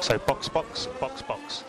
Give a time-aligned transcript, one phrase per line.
[0.00, 0.88] Box, Box
[1.28, 1.66] Box.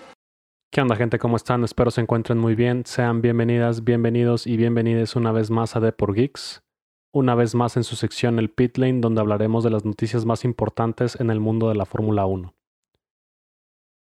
[0.71, 1.19] ¿Qué onda gente?
[1.19, 1.65] ¿Cómo están?
[1.65, 2.85] Espero se encuentren muy bien.
[2.85, 6.63] Sean bienvenidas, bienvenidos y bienvenidas una vez más a The por Geeks.
[7.12, 10.46] Una vez más en su sección El Pit Lane, donde hablaremos de las noticias más
[10.46, 12.55] importantes en el mundo de la Fórmula 1.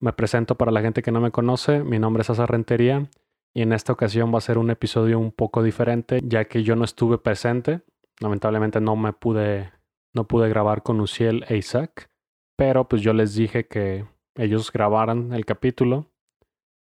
[0.00, 3.10] Me presento para la gente que no me conoce, mi nombre es Asa Rentería
[3.52, 6.76] y en esta ocasión va a ser un episodio un poco diferente ya que yo
[6.76, 7.80] no estuve presente.
[8.20, 9.72] Lamentablemente no me pude,
[10.14, 12.08] no pude grabar con Uciel e Isaac,
[12.56, 16.10] pero pues yo les dije que ellos grabaran el capítulo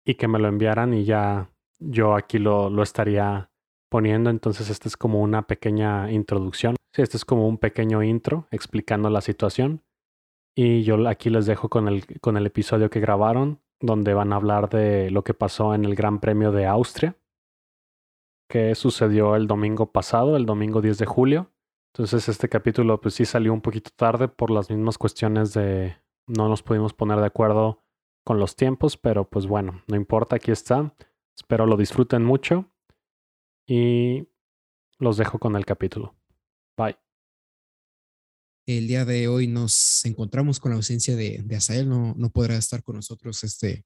[0.05, 3.51] y que me lo enviaran y ya yo aquí lo, lo estaría
[3.89, 4.29] poniendo.
[4.29, 6.75] Entonces esta es como una pequeña introducción.
[6.93, 9.83] Sí, este es como un pequeño intro explicando la situación.
[10.55, 14.35] Y yo aquí les dejo con el, con el episodio que grabaron donde van a
[14.35, 17.15] hablar de lo que pasó en el Gran Premio de Austria,
[18.49, 21.51] que sucedió el domingo pasado, el domingo 10 de julio.
[21.93, 25.95] Entonces este capítulo pues sí salió un poquito tarde por las mismas cuestiones de
[26.29, 27.83] no nos pudimos poner de acuerdo
[28.23, 30.95] con los tiempos, pero pues bueno, no importa, aquí está.
[31.35, 32.71] Espero lo disfruten mucho
[33.65, 34.27] y
[34.99, 36.15] los dejo con el capítulo.
[36.77, 36.97] Bye.
[38.67, 42.55] El día de hoy nos encontramos con la ausencia de, de Asael, no, no podrá
[42.55, 43.83] estar con nosotros este,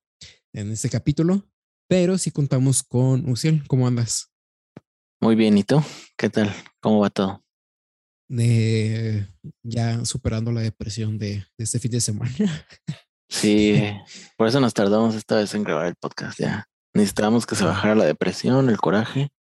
[0.52, 1.48] en este capítulo,
[1.88, 3.66] pero sí contamos con Uciel.
[3.68, 4.34] ¿Cómo andas?
[5.22, 5.82] Muy bien, ¿y tú?
[6.18, 6.54] ¿Qué tal?
[6.82, 7.43] ¿Cómo va todo?
[8.30, 9.28] Eh,
[9.64, 12.68] ya superando la depresión de, de, este fin de semana.
[13.30, 13.82] Sí,
[14.38, 16.40] por eso nos tardamos esta vez en grabar el podcast.
[16.40, 19.32] Ya necesitábamos que se bajara la depresión, el coraje.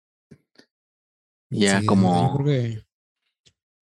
[1.50, 2.28] Ya Sí, como.
[2.28, 2.86] Yo creo, que,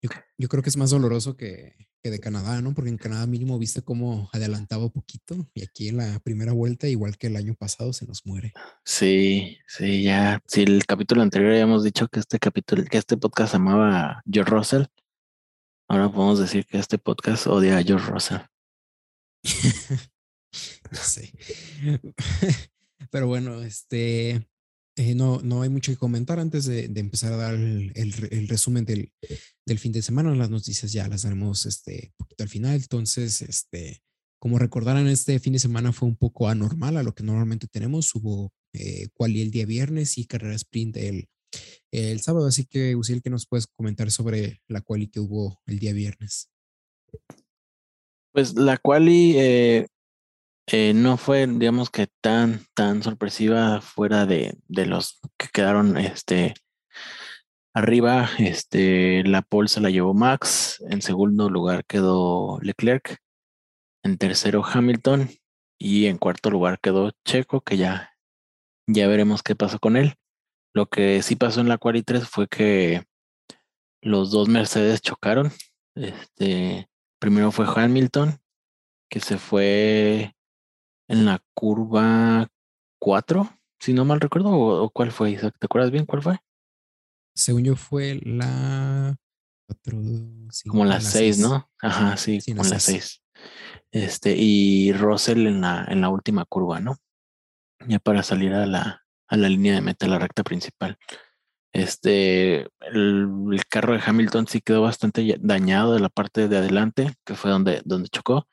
[0.02, 2.74] yo, yo creo que es más doloroso que, que de Canadá, ¿no?
[2.74, 7.16] Porque en Canadá mínimo viste cómo adelantaba poquito y aquí en la primera vuelta, igual
[7.16, 8.52] que el año pasado, se nos muere.
[8.84, 10.40] Sí, sí, ya.
[10.46, 14.50] Si el capítulo anterior habíamos dicho que este capítulo, que este podcast amaba a George
[14.50, 14.84] Russell,
[15.88, 18.40] ahora podemos decir que este podcast odia a George Russell.
[20.92, 21.32] Sí.
[23.10, 24.49] Pero bueno, este
[25.00, 29.10] eh, no, no hay mucho que comentar antes de, empezar a dar el, resumen del,
[29.78, 30.34] fin de semana.
[30.34, 32.74] Las noticias ya las daremos este poquito al final.
[32.74, 34.02] Entonces, este,
[34.38, 38.14] como recordarán, este fin de semana fue un poco anormal a lo que normalmente tenemos.
[38.14, 41.28] Hubo eh, quali el día viernes y carrera sprint el,
[42.20, 42.46] sábado.
[42.46, 46.50] Así que, Uciel, ¿qué nos puedes comentar sobre la quali que hubo el día viernes?
[48.32, 49.34] Pues la quali
[50.66, 56.54] eh, no fue, digamos que tan, tan sorpresiva fuera de, de los que quedaron este,
[57.74, 58.28] arriba.
[58.38, 63.18] Este, la pole se la llevó Max, en segundo lugar quedó Leclerc,
[64.02, 65.30] en tercero Hamilton
[65.78, 68.14] y en cuarto lugar quedó Checo, que ya,
[68.86, 70.14] ya veremos qué pasó con él.
[70.74, 73.04] Lo que sí pasó en la quali 3 fue que
[74.02, 75.50] los dos Mercedes chocaron.
[75.94, 76.88] Este,
[77.18, 78.38] primero fue Hamilton,
[79.08, 80.34] que se fue
[81.10, 82.48] en la curva
[83.00, 83.50] 4,
[83.80, 86.38] si no mal recuerdo, o, o, cuál fue, Isaac, ¿te acuerdas bien cuál fue?
[87.34, 89.16] Según yo fue la
[89.66, 89.98] 4,
[90.68, 91.68] como la 6, ¿no?
[91.82, 93.22] Ajá, sí, sí como la 6.
[93.90, 96.96] Este, y Russell en la, en la última curva, ¿no?
[97.88, 100.96] Ya para salir a la, a la línea de meta, la recta principal.
[101.72, 107.14] Este, el, el, carro de Hamilton sí quedó bastante dañado de la parte de adelante,
[107.24, 108.46] que fue donde, donde chocó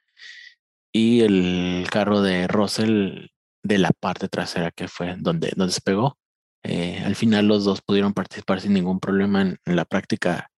[0.98, 3.28] y el carro de Russell
[3.64, 6.18] de la parte trasera que fue donde, donde se pegó.
[6.64, 10.50] Eh, al final los dos pudieron participar sin ningún problema en, en la práctica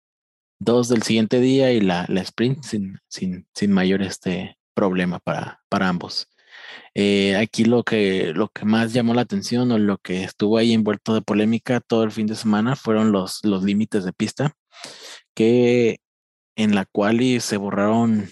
[0.60, 5.60] 2 del siguiente día y la, la sprint sin, sin, sin, mayor este problema para,
[5.68, 6.28] para ambos.
[6.94, 10.72] Eh, aquí lo que, lo que más llamó la atención o lo que estuvo ahí
[10.72, 14.54] envuelto de polémica todo el fin de semana fueron los, los límites de pista
[15.34, 15.98] que
[16.56, 18.28] en la cual se borraron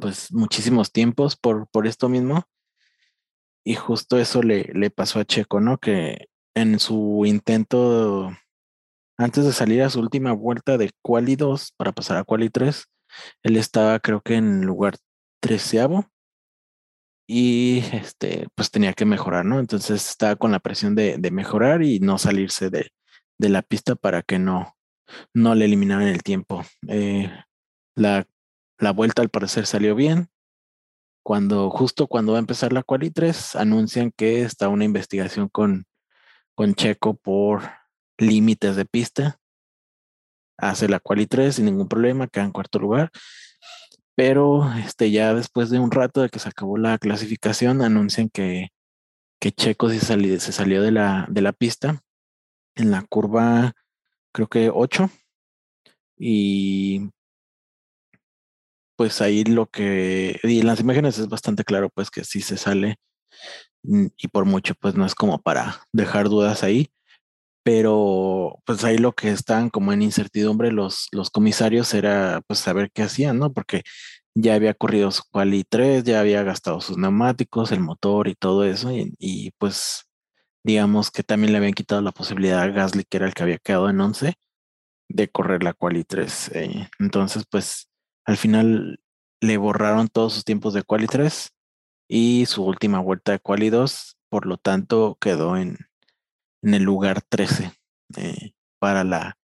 [0.00, 2.44] pues muchísimos tiempos por, por esto mismo.
[3.64, 5.78] Y justo eso le, le pasó a Checo, ¿no?
[5.78, 8.32] Que en su intento,
[9.18, 12.86] antes de salir a su última vuelta de Quali 2 para pasar a Quali 3,
[13.42, 14.96] él estaba creo que en lugar
[15.40, 16.06] treceavo
[17.26, 19.60] y este, pues tenía que mejorar, ¿no?
[19.60, 22.90] Entonces estaba con la presión de, de mejorar y no salirse de,
[23.38, 24.74] de, la pista para que no,
[25.34, 26.64] no le eliminaran el tiempo.
[26.88, 27.30] Eh,
[27.94, 28.26] la
[28.78, 30.28] la vuelta al parecer salió bien.
[31.22, 35.86] Cuando, justo cuando va a empezar la quali 3, anuncian que está una investigación con,
[36.54, 37.62] con Checo por
[38.16, 39.38] límites de pista.
[40.56, 43.10] Hace la quali 3 sin ningún problema, queda en cuarto lugar.
[44.16, 48.68] Pero este, ya después de un rato de que se acabó la clasificación, anuncian que,
[49.40, 52.02] que Checo se salió, se salió de, la, de la pista
[52.74, 53.74] en la curva,
[54.32, 55.10] creo que 8.
[56.16, 57.10] Y
[58.98, 62.56] pues ahí lo que, y en las imágenes es bastante claro, pues que sí se
[62.56, 62.96] sale
[63.84, 66.90] mm, y por mucho, pues no es como para dejar dudas ahí,
[67.64, 72.90] pero pues ahí lo que están como en incertidumbre los, los comisarios era pues saber
[72.92, 73.52] qué hacían, ¿no?
[73.52, 73.82] Porque
[74.34, 78.64] ya había corrido su quali 3, ya había gastado sus neumáticos, el motor y todo
[78.64, 80.06] eso, y, pues
[80.64, 83.58] digamos que también le habían quitado la posibilidad a Gasly, que era el que había
[83.58, 84.34] quedado en 11,
[85.08, 86.50] de correr la quali 3.
[86.54, 87.87] Eh, entonces, pues
[88.28, 89.00] al final
[89.40, 91.50] le borraron todos sus tiempos de quali 3
[92.08, 95.78] y su última vuelta de quali 2, por lo tanto quedó en,
[96.60, 97.72] en el lugar 13
[98.18, 99.38] eh, para, la,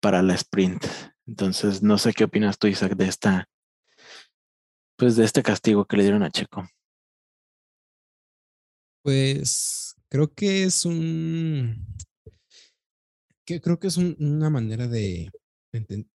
[0.00, 0.86] para la sprint.
[1.26, 3.48] Entonces, no sé qué opinas tú, Isaac, de esta,
[4.96, 6.64] pues de este castigo que le dieron a Checo.
[9.02, 11.88] Pues creo que es un,
[13.44, 15.28] que creo que es una manera de,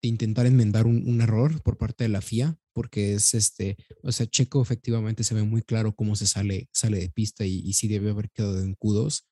[0.02, 4.62] intentar enmendar un, error por parte de la FIA, porque es este, o sea, Checo
[4.62, 8.12] efectivamente se ve muy claro cómo se sale, sale de pista y, y sí debe
[8.12, 9.24] haber quedado en Q2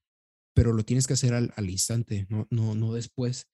[0.60, 3.48] pero lo tienes que hacer al, instante, no, no, no después.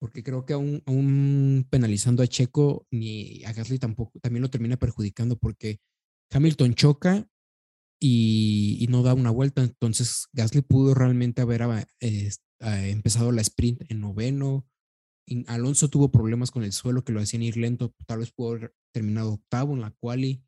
[0.00, 5.36] Porque creo que aún, penalizando a Checo ni a Gasly tampoco, también lo termina perjudicando
[5.36, 5.80] porque
[6.30, 7.28] Hamilton choca
[8.00, 9.62] y, no da una vuelta.
[9.62, 11.62] Entonces Gasly pudo realmente haber
[12.60, 14.66] empezado la sprint en noveno.
[15.46, 18.74] Alonso tuvo problemas con el suelo que lo hacían ir lento, tal vez pudo haber
[18.92, 20.42] terminado octavo en la quali.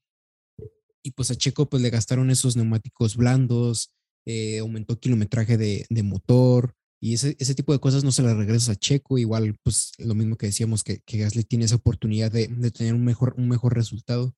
[1.03, 3.93] Y pues a Checo pues le gastaron esos neumáticos blandos,
[4.27, 8.69] eh, aumentó kilometraje de, motor y ese, ese, tipo de cosas no se las regresas
[8.69, 9.19] a Checo.
[9.19, 13.05] Igual, pues lo mismo que decíamos, que, que Gasly tiene esa oportunidad de, tener un
[13.05, 14.35] mejor, un mejor resultado.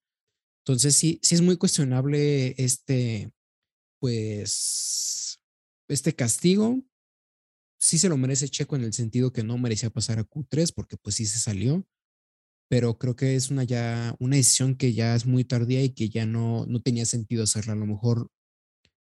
[0.65, 3.33] Entonces, sí, sí es muy cuestionable este,
[3.99, 5.41] pues,
[5.89, 6.79] este castigo.
[7.81, 10.97] Sí se lo merece Checo en el sentido que no merecía pasar a Q3 porque
[10.97, 11.87] pues sí se salió,
[12.69, 16.11] pero creo que es una ya una decisión que ya es muy tardía y que
[16.11, 17.73] ya no, no tenía sentido hacerla.
[17.73, 18.29] A lo mejor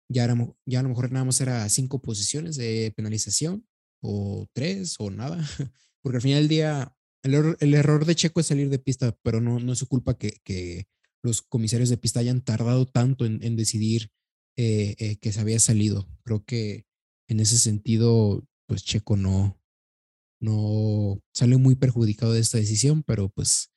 [0.10, 0.28] ya,
[0.66, 3.68] ya a lo mejor nada más era cinco posiciones de penalización
[4.02, 5.38] o tres o nada,
[6.02, 9.18] porque al final del día el, error, el error de Checo es salir de pista,
[9.24, 10.88] pero no, no es su culpa que, que
[11.22, 14.10] los comisarios de pista hayan tardado tanto en, en decidir
[14.58, 16.08] eh, eh, que se había salido.
[16.24, 16.86] Creo que
[17.28, 19.60] en ese sentido, pues Checo no,
[20.40, 23.72] no sale muy perjudicado de esta decisión, pero pues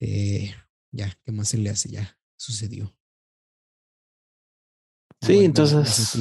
[0.00, 0.52] eh,
[0.90, 1.88] ya, ¿qué más se le hace?
[1.88, 2.92] Ya sucedió.
[5.22, 6.18] Sí, entonces.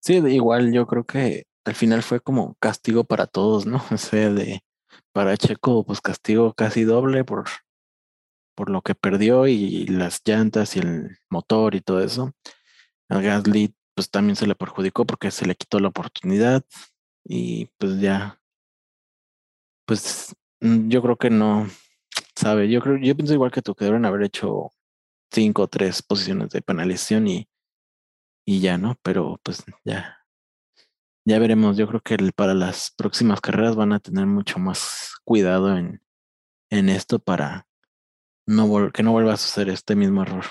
[0.00, 3.82] Sí, igual yo creo que al final fue como castigo para todos, ¿no?
[3.90, 4.60] O sea, de
[5.12, 7.46] para Checo, pues castigo casi doble por,
[8.54, 12.32] por lo que perdió y las llantas y el motor y todo eso.
[13.08, 16.64] A Gasly, pues también se le perjudicó porque se le quitó la oportunidad
[17.24, 18.40] y pues ya,
[19.86, 21.66] pues mm, yo creo que no,
[22.36, 24.70] sabe, yo creo, yo pienso igual que tú, que deben haber hecho
[25.32, 27.48] cinco o tres posiciones de penalización y
[28.46, 28.96] y ya, ¿no?
[29.02, 30.18] Pero pues ya,
[31.24, 31.76] ya veremos.
[31.76, 36.02] Yo creo que para las próximas carreras van a tener mucho más cuidado en,
[36.70, 37.66] en esto para
[38.46, 40.44] no que no vuelva a suceder este mismo error.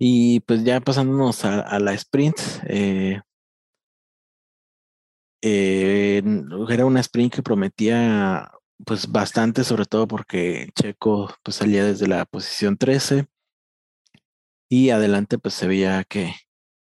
[0.00, 2.36] Y pues ya pasándonos a, la sprint,
[2.68, 3.20] eh,
[5.42, 6.22] eh,
[6.68, 8.50] era una sprint que prometía
[8.84, 13.26] pues bastante, sobre todo porque Checo pues salía desde la posición 13
[14.68, 16.34] y adelante pues se veía que,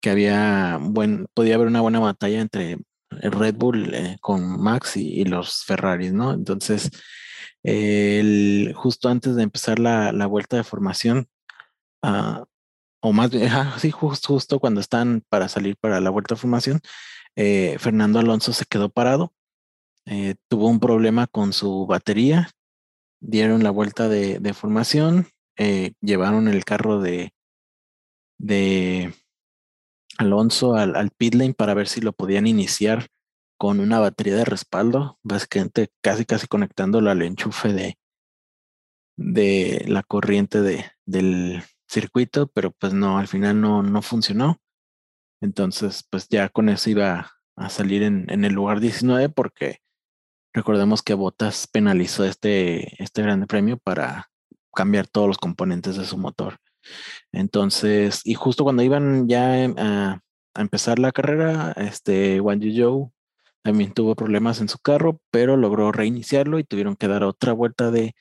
[0.01, 2.79] que había buen, podía haber una buena batalla entre
[3.11, 6.33] el Red Bull eh, con Max y, los Ferraris, ¿no?
[6.33, 6.91] Entonces,
[8.75, 11.29] justo antes de empezar la, la vuelta de formación,
[12.03, 12.45] uh,
[13.01, 13.49] o más bien,
[13.93, 16.81] justo, justo cuando están para salir para la vuelta de formación,
[17.37, 19.33] eh, Fernando Alonso se quedó parado,
[20.07, 22.51] eh, tuvo un problema con su batería,
[23.21, 25.29] dieron la vuelta de, formación,
[26.01, 27.33] llevaron el carro de,
[30.19, 33.09] Alonso al, al pit lane para ver si lo podían iniciar
[33.59, 37.73] con una batería de respaldo, básicamente casi casi conectándolo al enchufe
[39.17, 44.59] de, la corriente de, del circuito, pero pues no, al final no, no funcionó.
[45.41, 49.79] Entonces, pues ya con eso iba a salir en, el lugar 19 porque
[50.53, 54.31] recordemos que Bottas penalizó este, este grande premio para
[54.75, 56.59] cambiar todos los componentes de su motor.
[57.33, 60.21] Entonces, y justo cuando iban ya a,
[60.55, 63.13] empezar la carrera, este Wang Zhou
[63.63, 67.91] también tuvo problemas en su carro, pero logró reiniciarlo y tuvieron que dar otra vuelta
[67.91, 68.15] de,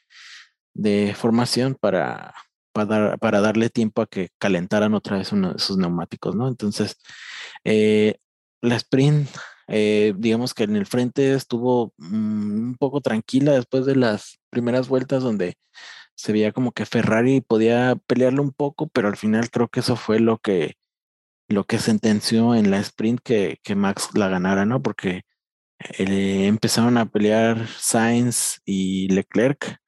[1.15, 2.33] formación para,
[2.75, 6.49] para, para, darle tiempo a que calentaran otra vez sus neumáticos, ¿no?
[6.49, 6.97] Entonces,
[7.63, 8.17] eh,
[8.61, 9.29] la sprint,
[9.69, 14.89] eh, digamos que en el frente estuvo mm, un poco tranquila después de las primeras
[14.89, 15.55] vueltas donde
[16.15, 19.95] se veía como que Ferrari podía pelearlo un poco, pero al final creo que eso
[19.95, 20.75] fue lo que,
[21.49, 24.81] lo que sentenció en la sprint que, que Max la ganara, ¿no?
[24.81, 25.23] Porque
[25.97, 29.79] eh, empezaron a pelear Sainz y Leclerc.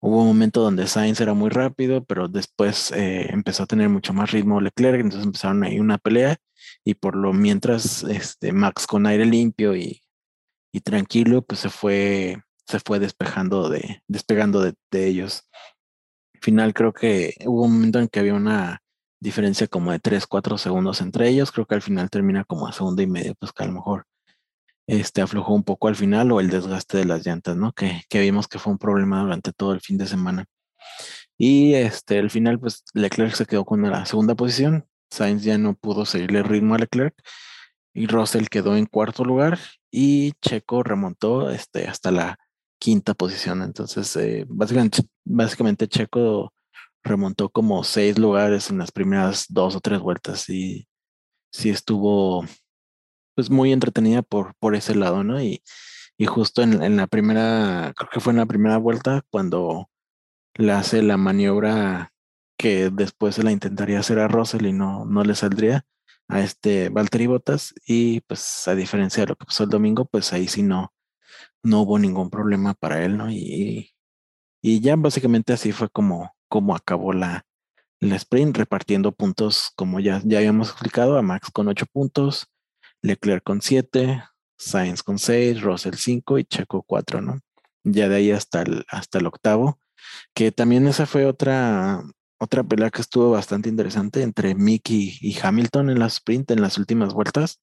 [0.00, 4.12] Hubo un momento donde Sainz era muy rápido, pero después eh, empezó a tener mucho
[4.12, 6.36] más ritmo Leclerc, entonces empezaron ahí una pelea
[6.84, 10.02] y por lo mientras este, Max con aire limpio y,
[10.72, 12.36] y tranquilo, pues se fue,
[12.66, 15.48] se fue despejando de, despegando de, de ellos.
[16.34, 18.82] Al final creo que hubo un momento en que había una
[19.20, 21.50] diferencia como de 3, 4 segundos entre ellos.
[21.50, 24.06] Creo que al final termina como a segundo y medio, pues que a lo mejor
[24.86, 27.72] este aflojó un poco al final o el desgaste de las llantas, ¿no?
[27.72, 30.46] Que, que vimos que fue un problema durante todo el fin de semana.
[31.38, 34.86] Y este, al final, pues Leclerc se quedó con la segunda posición.
[35.10, 37.14] Sainz ya no pudo seguirle el ritmo a Leclerc.
[37.94, 39.58] Y Russell quedó en cuarto lugar.
[39.90, 42.38] Y Checo remontó este, hasta la
[42.78, 43.62] quinta posición.
[43.62, 46.52] Entonces, eh, básicamente, básicamente Checo
[47.02, 50.88] remontó como seis lugares en las primeras dos o tres vueltas y
[51.52, 52.44] sí estuvo
[53.36, 55.40] pues muy entretenida por, por ese lado, ¿no?
[55.40, 55.62] Y,
[56.18, 59.90] y justo en, la primera, creo que fue en la primera vuelta cuando
[60.54, 62.12] le hace la maniobra
[62.58, 65.86] que después se la intentaría hacer a Russell y no, no le saldría
[66.28, 70.32] a este Valtteri Bottas y pues a diferencia de lo que pasó el domingo, pues
[70.32, 70.94] ahí sí no,
[71.62, 73.30] no hubo ningún problema para él, ¿no?
[73.30, 73.92] Y,
[74.62, 77.46] y ya básicamente así fue como, como acabó la,
[78.00, 82.48] la sprint, repartiendo puntos, como ya, ya habíamos explicado, a Max con 8 puntos,
[83.02, 84.22] Leclerc con 7,
[84.58, 87.40] Sainz con 6, Russell 5 y Checo 4, ¿no?
[87.84, 89.78] Ya de ahí hasta el, hasta el octavo,
[90.34, 92.02] que también esa fue otra,
[92.38, 96.78] otra pelea que estuvo bastante interesante entre Mickey y Hamilton en la sprint, en las
[96.78, 97.60] últimas vueltas.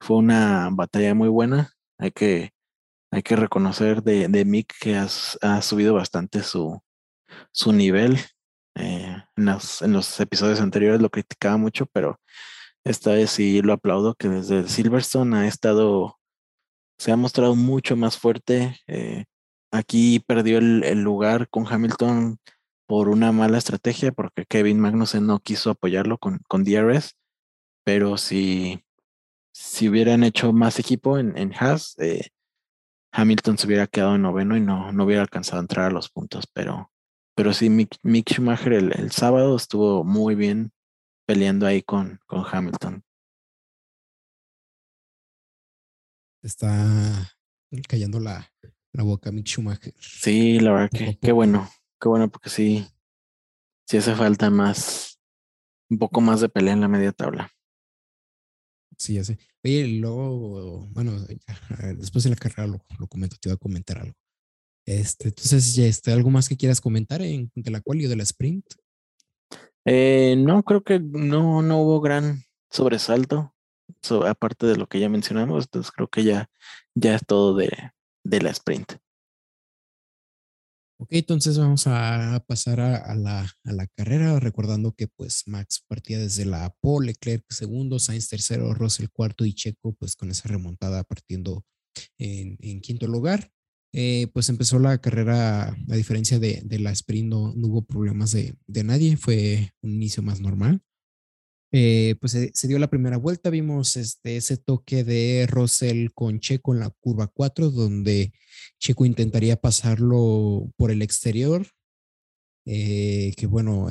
[0.00, 1.72] Fue una batalla muy buena.
[1.98, 2.52] Hay que,
[3.10, 6.82] hay que reconocer de, de Mick que has, ha subido bastante su,
[7.52, 8.18] su nivel.
[8.76, 12.20] Eh, en, los, en los episodios anteriores lo criticaba mucho, pero
[12.84, 16.18] esta vez sí lo aplaudo, que desde Silverstone ha estado,
[16.98, 18.76] se ha mostrado mucho más fuerte.
[18.86, 19.24] Eh,
[19.72, 22.38] aquí perdió el, el, lugar con Hamilton
[22.86, 26.64] por una mala estrategia, porque Kevin Magnussen no quiso apoyarlo con, con
[27.84, 28.84] pero si,
[29.52, 32.28] si hubieran hecho más equipo en, en Haas, eh,
[33.12, 36.10] Hamilton se hubiera quedado en noveno y no, no hubiera alcanzado a entrar a los
[36.10, 36.90] puntos, pero
[37.40, 40.72] pero sí, Mick, Mick Schumacher el, el, sábado estuvo muy bien
[41.30, 43.04] peleando ahí con, con Hamilton.
[46.42, 47.38] Está
[47.88, 48.52] callando la,
[48.92, 49.94] la boca Mick Schumacher.
[50.00, 51.70] Sí, la verdad que qué bueno,
[52.00, 52.84] qué bueno porque sí,
[53.86, 55.20] sí hace falta más,
[55.88, 57.48] un poco más de pelea en la media tabla.
[58.98, 59.38] Sí, ya sé.
[59.62, 61.12] Oye, luego, bueno,
[61.96, 64.16] después de la carrera lo, lo comento, te iba a comentar algo.
[64.84, 68.16] Este, entonces, ya este, ¿algo más que quieras comentar en, de la cual y de
[68.16, 68.66] la sprint?
[69.86, 73.54] Eh, no, creo que no, no hubo gran sobresalto,
[74.02, 76.50] so, aparte de lo que ya mencionamos, entonces creo que ya,
[76.94, 77.70] ya es todo de,
[78.24, 78.94] de la sprint.
[81.02, 85.82] Ok, entonces vamos a pasar a, a, la, a, la, carrera, recordando que pues Max
[85.88, 90.50] partía desde la pole, Leclerc segundo, Sainz tercero, Russell cuarto y Checo pues con esa
[90.50, 91.64] remontada partiendo
[92.18, 93.50] en, en quinto lugar.
[93.92, 98.54] Eh, pues empezó la carrera, a diferencia de, de la sprint, no, hubo problemas de,
[98.66, 100.80] de, nadie, fue un inicio más normal.
[101.72, 106.40] Eh, pues se, se, dio la primera vuelta, vimos este, ese toque de Russell con
[106.40, 108.32] Checo en la curva 4, donde
[108.78, 111.66] Checo intentaría pasarlo por el exterior,
[112.66, 113.88] eh, que bueno,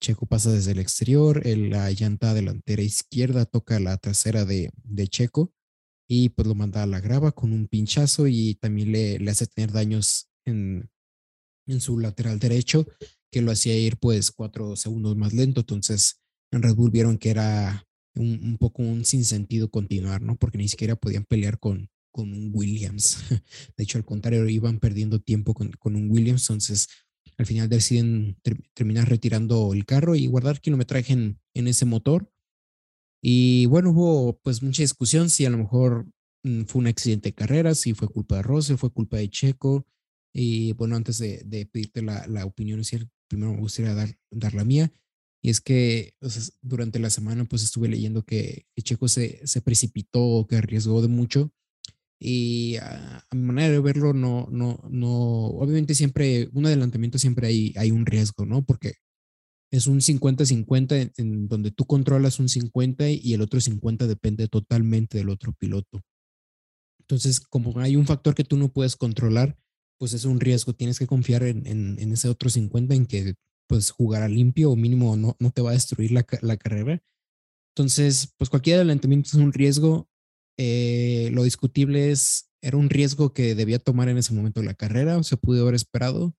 [0.00, 5.52] Checo pasa desde el exterior, la llanta delantera izquierda toca la trasera de, de Checo
[6.14, 9.46] y pues lo manda a la grava con un pinchazo y también le, le hace
[9.46, 10.90] tener daños en,
[11.66, 12.86] en, su lateral derecho
[13.30, 15.60] que lo hacía ir pues cuatro segundos más lento.
[15.60, 20.36] Entonces en Red Bull vieron que era un, un poco un sinsentido continuar, ¿no?
[20.36, 23.16] Porque ni siquiera podían pelear con, con un Williams.
[23.78, 26.42] De hecho, al contrario, iban perdiendo tiempo con, con un Williams.
[26.42, 26.88] Entonces
[27.38, 32.30] al final deciden ter terminar retirando el carro y guardar kilometraje en, en ese motor
[33.22, 36.06] y bueno, hubo pues mucha discusión si a lo mejor
[36.42, 39.86] mm, fue un accidente de carrera, si fue culpa de Rose, fue culpa de Checo.
[40.34, 42.82] Y bueno, antes de, de pedirte la, la opinión,
[43.28, 44.92] primero me gustaría dar, dar la mía.
[45.42, 49.46] Y es que o sea, durante la semana pues estuve leyendo que, que Checo se,
[49.46, 51.52] se, precipitó, que arriesgó de mucho.
[52.18, 57.48] Y a, a, mi manera de verlo, no, no, no, obviamente siempre, un adelantamiento siempre
[57.48, 58.64] hay, hay un riesgo, ¿no?
[58.64, 58.94] Porque
[59.72, 65.16] es un 50-50 en, donde tú controlas un 50 y el otro 50 depende totalmente
[65.16, 66.02] del otro piloto.
[67.00, 69.58] Entonces, como hay un factor que tú no puedes controlar,
[69.98, 70.74] pues es un riesgo.
[70.74, 73.34] Tienes que confiar en, en, ese otro 50 en que
[73.66, 77.02] pues jugará limpio o mínimo no, no te va a destruir la, la carrera.
[77.74, 80.06] Entonces, pues cualquier adelantamiento es un riesgo.
[80.58, 84.74] Eh, lo discutible es, era un riesgo que debía tomar en ese momento de la
[84.74, 86.34] carrera, o se pudo haber esperado.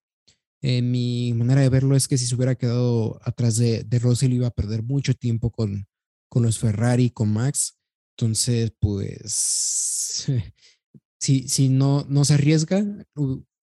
[0.65, 4.32] Eh, mi manera de verlo es que si se hubiera quedado atrás de, de Russell
[4.32, 5.88] iba a perder mucho tiempo con,
[6.34, 7.77] los Ferrari, con Max.
[8.17, 10.25] Entonces, pues,
[11.20, 12.82] si, si no, no se arriesga,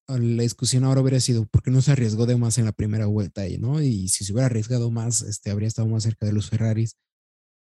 [0.07, 3.07] la discusión ahora hubiera sido, ¿por qué no se arriesgó de más en la primera
[3.07, 3.43] vuelta?
[3.57, 3.81] ¿no?
[3.81, 6.97] Y si se hubiera arriesgado más, este, habría estado más cerca de los Ferraris.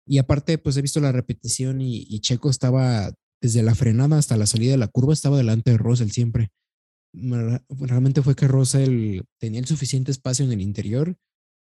[0.07, 4.35] Y aparte, pues he visto la repetición y, y Checo estaba desde la frenada hasta
[4.35, 6.49] la salida de la curva, estaba delante de Russell siempre
[7.13, 11.17] realmente fue que Russell tenía el suficiente espacio en el interior,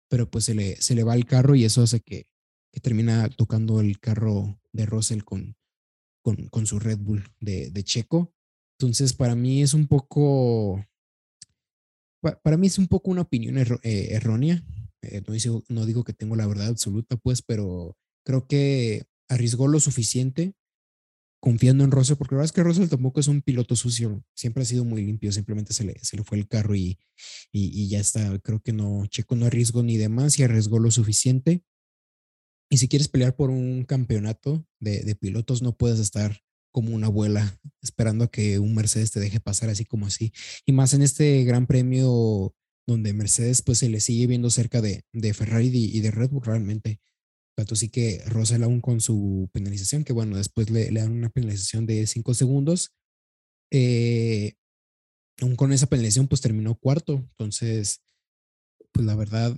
[0.09, 2.27] pero pues se le, se le va el carro y eso hace que,
[2.71, 5.55] que termina tocando el carro de Russell con,
[6.21, 8.33] con, con su Red Bull de, de, Checo.
[8.79, 10.85] Entonces, para mí es un poco,
[12.43, 14.63] para mí es un poco una opinión eh, errónea.
[15.01, 19.79] Eh, no, no digo que tengo la verdad absoluta, pues, pero creo que arriesgó lo
[19.79, 20.53] suficiente
[21.45, 24.63] confiando en Russell, porque la verdad es que Russell tampoco es un piloto sucio, siempre
[24.63, 26.97] ha sido muy limpio, simplemente se le, se le fue el carro y,
[27.51, 28.39] y, ya está.
[28.39, 31.61] Creo que no, Checo no arriesgó ni demás y arriesgó lo suficiente.
[32.67, 37.07] Y si quieres pelear por un campeonato de, de pilotos, no puedes estar como una
[37.07, 40.33] abuela esperando a que un Mercedes te deje pasar así como así.
[40.65, 42.55] Y más en este gran premio
[42.87, 46.43] donde Mercedes pues se le sigue viendo cerca de, de Ferrari y de Red Bull
[46.43, 46.99] realmente.
[47.55, 51.85] Tanto sí que Russell aún con su penalización, que bueno, después le, dan una penalización
[51.85, 52.91] de 5 segundos.
[53.71, 54.53] Eh,
[55.41, 57.13] aún con esa penalización, pues terminó cuarto.
[57.13, 58.01] Entonces,
[58.91, 59.57] pues la verdad,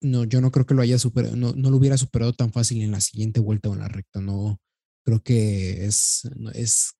[0.00, 2.82] no, yo no creo que lo haya superado, no, no lo hubiera superado tan fácil
[2.82, 4.20] en la siguiente vuelta o en la recta.
[4.20, 4.58] No,
[5.04, 6.22] creo que es,
[6.54, 6.94] es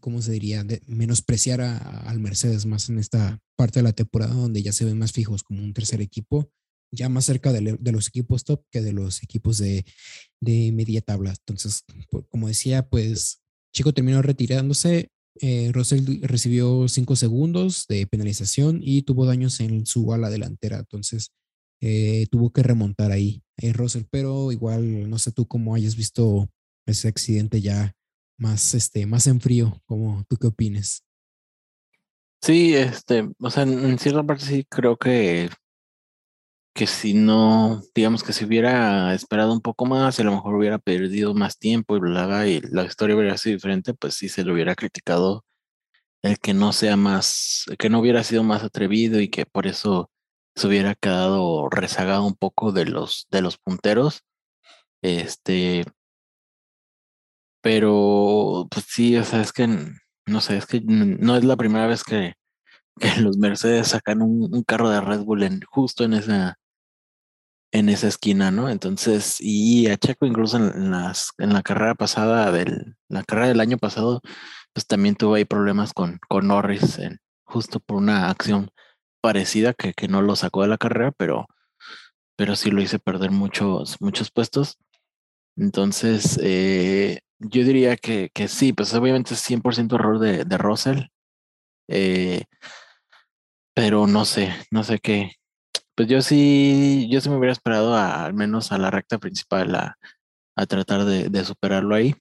[0.00, 0.64] ¿cómo se diría?
[0.64, 4.98] De menospreciar al Mercedes más en esta parte de la temporada donde ya se ven
[4.98, 6.50] más fijos como un tercer equipo
[6.96, 9.84] ya más cerca de, los equipos top que de los equipos de,
[10.40, 11.30] media tabla.
[11.30, 11.84] Entonces,
[12.30, 13.42] como decía, pues
[13.72, 15.10] Chico terminó retirándose.
[15.40, 20.78] Eh, Russell recibió cinco segundos de penalización y tuvo daños en su ala delantera.
[20.78, 21.30] Entonces,
[21.80, 26.48] eh, tuvo que remontar ahí eh, Russell, pero igual no sé tú cómo hayas visto
[26.86, 27.94] ese accidente ya
[28.38, 31.04] más, este, más en frío, como tú qué opines.
[32.40, 35.50] Sí, este, o sea, en cierta parte sí creo que
[36.76, 40.78] que si no, digamos que si hubiera esperado un poco más, a lo mejor hubiera
[40.78, 44.52] perdido más tiempo y bla, y la historia hubiera sido diferente, pues sí se le
[44.52, 45.44] hubiera criticado
[46.22, 50.10] el que no sea más, que no hubiera sido más atrevido y que por eso
[50.56, 54.22] se hubiera quedado rezagado un poco de los, de los punteros.
[55.02, 55.84] Este,
[57.62, 59.68] pero pues sí, o sea, es que
[60.26, 62.34] no sé, es que no es la primera vez que,
[63.20, 66.58] los Mercedes sacan un, un, carro de Red Bull en, justo en esa,
[67.76, 68.70] en esa esquina, ¿no?
[68.70, 73.60] Entonces, y a Checo incluso en, las, en la carrera pasada, del, la carrera del
[73.60, 74.22] año pasado,
[74.72, 78.70] pues también tuvo ahí problemas con, con Norris, en, justo por una acción
[79.20, 81.46] parecida que, que no lo sacó de la carrera, pero,
[82.36, 84.78] pero sí lo hice perder muchos, muchos puestos.
[85.56, 91.00] Entonces, eh, yo diría que, que, sí, pues obviamente es 100% error de, de Russell.
[91.88, 92.44] Eh,
[93.74, 95.32] pero no sé, no sé qué,
[95.96, 99.98] pues yo sí, yo sí me hubiera esperado al menos a la recta principal a,
[100.66, 102.14] tratar de, de, superarlo ahí.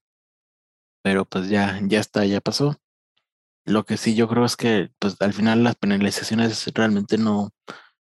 [1.04, 2.78] Pero pues ya, ya está, ya pasó.
[3.66, 7.52] Lo que sí yo creo es que pues al final las penalizaciones realmente no,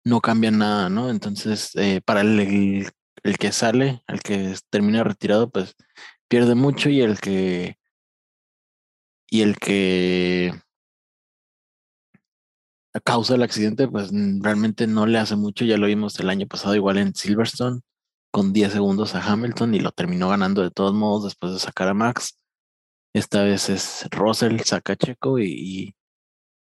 [0.05, 1.09] no cambian nada, ¿no?
[1.09, 2.89] Entonces, eh, para el,
[3.23, 5.75] el, que sale, el que termina retirado, pues
[6.29, 7.77] pierde mucho y el que
[9.29, 10.53] y el que
[12.99, 15.65] causa del accidente, pues realmente no le hace mucho.
[15.65, 17.81] Ya lo vimos el año pasado igual en Silverstone,
[18.31, 21.87] con 10 segundos a Hamilton y lo terminó ganando de todos modos después de sacar
[21.89, 22.39] a Max.
[23.13, 25.95] Esta vez es Russell, saca Checo y,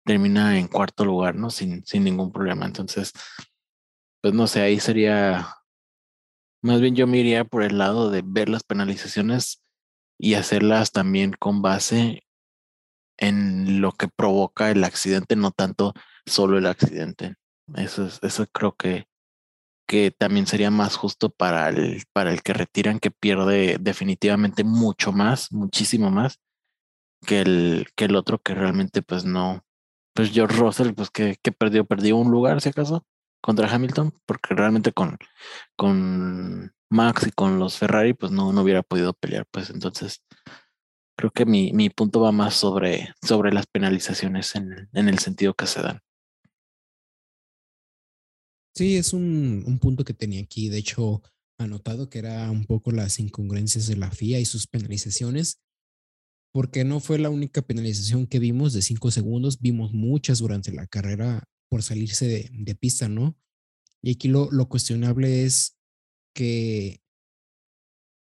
[0.06, 1.50] termina en cuarto lugar, ¿no?
[1.50, 2.66] Sin, sin ningún problema.
[2.66, 3.14] Entonces,
[4.22, 5.56] pues no sé, ahí sería,
[6.62, 9.64] más bien yo me iría por el lado de ver las penalizaciones
[10.20, 12.24] y hacerlas también con base
[13.18, 15.94] en lo que provoca el accidente, no tanto
[16.26, 17.36] solo el accidente.
[17.76, 19.08] Eso, es, eso creo que,
[19.88, 25.12] que también sería más justo para el, para el que retiran, que pierde definitivamente mucho
[25.12, 26.40] más, muchísimo más,
[27.26, 29.64] que el, que el otro que realmente pues no.
[30.16, 33.06] Pues George Russell, pues que, que perdió, perdió un lugar, si acaso,
[33.42, 35.18] contra Hamilton, porque realmente con,
[35.76, 40.24] con Max y con los Ferrari, pues no, no hubiera podido pelear, pues entonces,
[41.16, 45.54] Creo que mi, mi punto va más sobre, sobre las penalizaciones en, en el sentido
[45.54, 46.02] que se dan.
[48.76, 51.22] Sí, es un, un, punto que tenía aquí, de hecho,
[51.60, 55.62] anotado que era un poco las incongruencias de la FIA y sus penalizaciones,
[56.52, 60.88] porque no fue la única penalización que vimos de cinco segundos, vimos muchas durante la
[60.88, 63.38] carrera por salirse de, de pista, ¿no?
[64.02, 65.78] Y aquí lo, lo cuestionable es
[66.36, 67.02] que,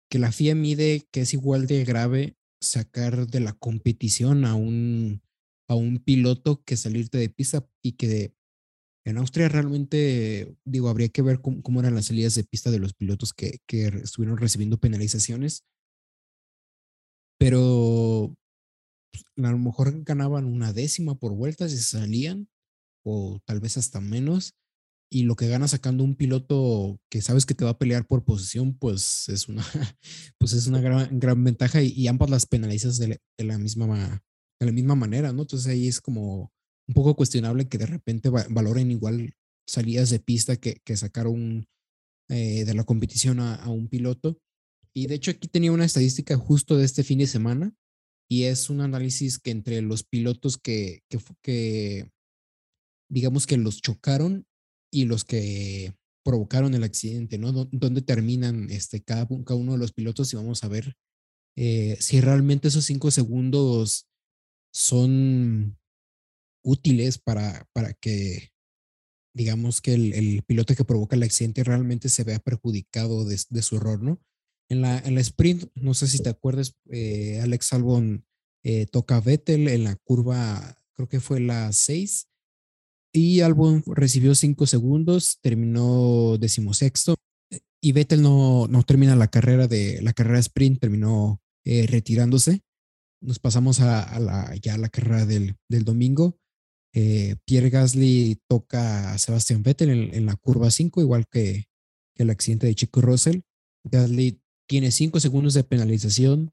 [0.09, 5.21] que la FIA mide que es igual de grave sacar de la competición a un,
[5.67, 8.35] a un piloto que salirte de pista y que
[9.05, 12.93] en Austria realmente, digo, habría que ver cómo, eran las salidas de pista de los
[12.93, 15.63] pilotos que, estuvieron recibiendo penalizaciones,
[17.39, 18.35] pero
[19.11, 22.47] pues, a lo mejor ganaban una décima por vuelta si salían,
[23.03, 24.53] o tal vez hasta menos,
[25.09, 28.23] y lo que gana sacando un piloto que sabes que te va a pelear por
[28.23, 29.63] posición, pues es una,
[30.37, 34.23] pues es una gran, gran ventaja y, ambas las penalizas de, la misma,
[34.59, 35.41] de la misma manera, ¿no?
[35.41, 36.53] Entonces ahí es como
[36.91, 39.33] un poco cuestionable que de repente valoren igual
[39.65, 41.69] salidas de pista que, que sacar un,
[42.27, 44.37] eh, de la competición a, un piloto.
[44.93, 47.73] Y de hecho aquí tenía una estadística justo de este fin de semana
[48.29, 52.11] y es un análisis que entre los pilotos que, que, que
[53.09, 54.45] digamos que los chocaron
[54.91, 55.93] y los que
[56.25, 57.53] provocaron el accidente, ¿no?
[57.53, 60.93] ¿Dónde terminan este, cada, cada uno de los pilotos y vamos a ver
[61.55, 64.07] eh, si realmente esos cinco segundos
[64.73, 65.77] son
[66.63, 68.51] útiles para, para que,
[69.33, 74.01] digamos, que el, piloto que provoca el accidente realmente se vea perjudicado de, su error,
[74.01, 74.21] ¿no?
[74.69, 78.25] En la, en la sprint, no sé si te acuerdas, eh, Alex Albon
[78.63, 82.29] eh, toca a Vettel en la curva, creo que fue la 6,
[83.13, 87.15] y Albon recibió cinco segundos, terminó decimosexto
[87.81, 92.61] y Vettel no, no termina la carrera de la carrera sprint, terminó eh, retirándose.
[93.21, 96.39] Nos pasamos a, la, ya a la carrera del, del domingo.
[96.93, 101.65] Eh, Pierre Gasly toca a Sebastian Vettel en, la curva 5, igual que,
[102.15, 103.41] el accidente de Chico Russell.
[103.83, 106.51] Gasly tiene cinco segundos de penalización.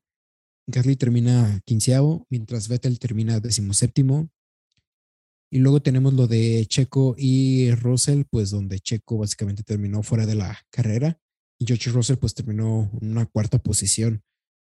[0.66, 4.30] Gasly termina quinceavo, mientras Vettel termina decimoséptimo.
[5.50, 10.34] Y luego tenemos lo de Checo y Russell, pues donde Checo básicamente terminó fuera de
[10.34, 11.18] la carrera
[11.58, 14.22] y George Russell pues terminó en una cuarta posición.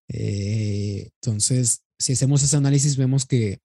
[0.07, 3.59] Eh, entonces, si hacemos ese análisis, vemos que,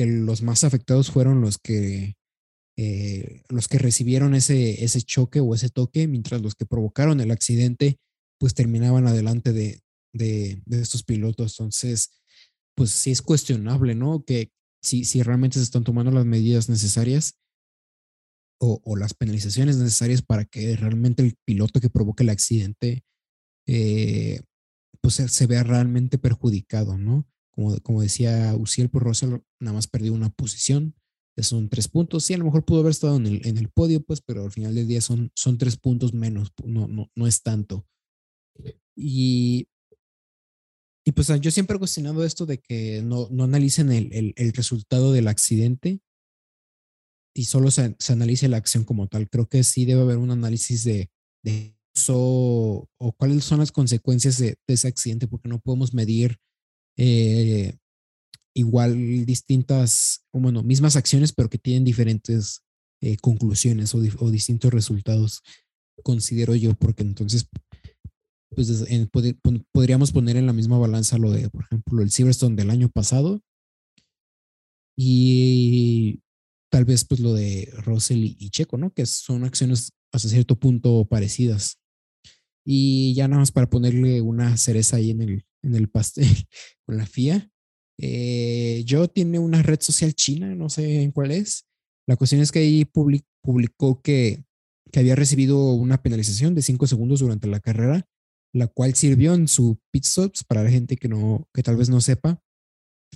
[0.00, 2.16] que los más afectados fueron los que,
[2.78, 7.30] eh, los que recibieron ese, ese choque o ese toque, mientras los que provocaron el
[7.30, 7.98] accidente
[8.38, 9.82] pues terminaban adelante de,
[10.14, 11.60] de, estos pilotos.
[11.60, 12.12] Entonces,
[12.74, 14.24] pues sí es cuestionable, ¿no?
[14.24, 14.50] Que,
[14.82, 17.34] si, si realmente se están tomando las medidas necesarias
[18.58, 23.04] o, o, las penalizaciones necesarias para que realmente el piloto que provoque el accidente
[23.66, 24.40] eh,
[25.02, 27.26] pues se, vea realmente perjudicado, ¿no?
[27.52, 30.94] Como, como decía Uciel, por pues, Russell nada más perdió una posición,
[31.38, 32.24] son tres puntos.
[32.24, 34.52] Sí, a lo mejor pudo haber estado en el, en el podio, pues, pero al
[34.52, 37.86] final del día son, son tres puntos menos, no, no, no es tanto.
[38.94, 39.68] Y
[41.02, 45.12] y pues yo siempre he cuestionado esto de que no, no analicen el, el, resultado
[45.12, 46.00] del accidente
[47.34, 49.28] y solo se, se, analice la acción como tal.
[49.30, 51.10] Creo que sí debe haber un análisis de,
[51.42, 56.36] de eso o cuáles son las consecuencias de, ese accidente, porque no podemos medir
[57.02, 57.78] eh,
[58.54, 62.62] igual distintas, o bueno, mismas acciones, pero que tienen diferentes
[63.00, 65.42] eh, conclusiones o, o distintos resultados,
[66.02, 67.48] considero yo, porque entonces
[68.54, 68.84] pues
[69.72, 73.40] podríamos poner en la misma balanza lo de, por ejemplo, el Silverstone del año pasado
[74.94, 76.20] y
[76.70, 78.92] tal vez pues lo de Russell y, Checo, ¿no?
[78.92, 81.78] Que son acciones hasta cierto punto parecidas.
[82.66, 86.26] Y ya nada más para ponerle una cereza ahí en el, en el pastel
[86.86, 87.50] con la FIA.
[87.98, 91.66] Eh, yo tiene una red social china, no sé en cuál es.
[92.06, 94.44] La cuestión es que ahí publicó que,
[94.94, 98.08] había recibido una penalización de 5 segundos durante la carrera
[98.52, 101.88] la cual sirvió en su pit stops para la gente que no, que tal vez
[101.88, 102.42] no sepa.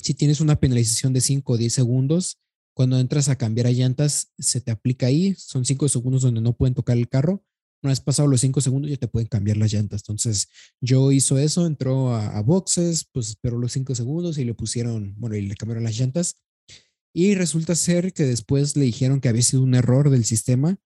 [0.01, 2.39] Si tienes una penalización de 5 o 10 segundos,
[2.75, 5.35] cuando entras a cambiar a llantas, se te aplica ahí.
[5.35, 7.45] Son 5 segundos donde no pueden tocar el carro.
[7.85, 10.01] Una vez pasado los 5 segundos, ya te pueden cambiar las llantas.
[10.01, 10.49] Entonces,
[10.81, 15.37] yo hizo eso, entró a, boxes, pues esperó los 5 segundos y le pusieron, bueno,
[15.37, 16.41] y le cambiaron las llantas.
[17.15, 20.79] Y resulta ser que después le dijeron que había sido un error del sistema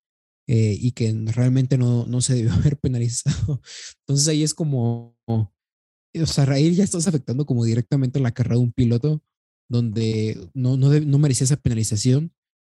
[0.48, 3.62] eh, y que realmente no, no se debió haber penalizado.
[4.00, 5.52] Entonces ahí es como, o
[6.26, 9.22] sea, ahí ya estás afectando como directamente la carrera de un piloto
[9.70, 12.32] donde no, no, no merecía esa penalización,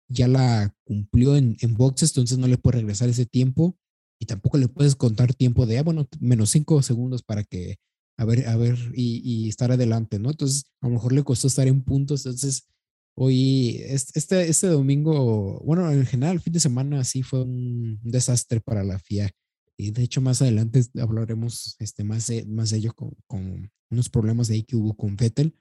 [0.08, 3.78] ya la cumplió en, en boxes, entonces no le puedes regresar ese tiempo
[4.24, 7.76] y tampoco le puedes contar tiempo de, ah, bueno, menos cinco segundos para que
[8.18, 10.32] a ver, a ver, y, estar adelante, ¿no?
[10.32, 12.26] Entonces, a lo mejor le costó estar en puntos.
[12.26, 12.70] Entonces,
[13.16, 18.62] hoy, este, este domingo, bueno, en general, el fin de semana sí fue un desastre
[18.62, 19.32] para la FIA.
[19.78, 24.10] Y de hecho, más adelante hablaremos este, más, de, más de ello con, con unos
[24.10, 25.58] problemas de ahí que hubo con Vettel.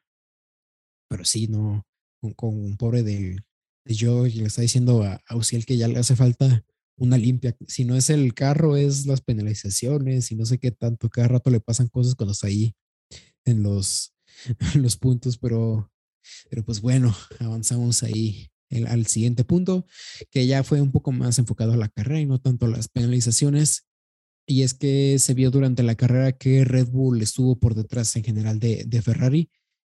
[1.09, 1.85] Pero sí, no,
[2.37, 3.39] con, un pobre de,
[3.85, 6.65] de Joe, y le está diciendo a, a que ya le hace falta
[6.97, 7.57] una limpia.
[7.67, 11.09] Si no es el carro, es las penalizaciones y no sé qué tanto.
[11.09, 12.75] Cada rato le pasan cosas cuando está ahí
[13.45, 14.15] en los,
[14.75, 15.91] los puntos, pero,
[16.51, 18.49] pero pues bueno, avanzamos ahí
[18.89, 19.87] al siguiente punto,
[20.31, 22.89] que ya fue un poco más enfocado a la carrera y no tanto a las
[22.89, 23.87] penalizaciones.
[24.47, 28.25] Y es que se vio durante la carrera que Red Bull estuvo por detrás en
[28.25, 29.51] general de, de Ferrari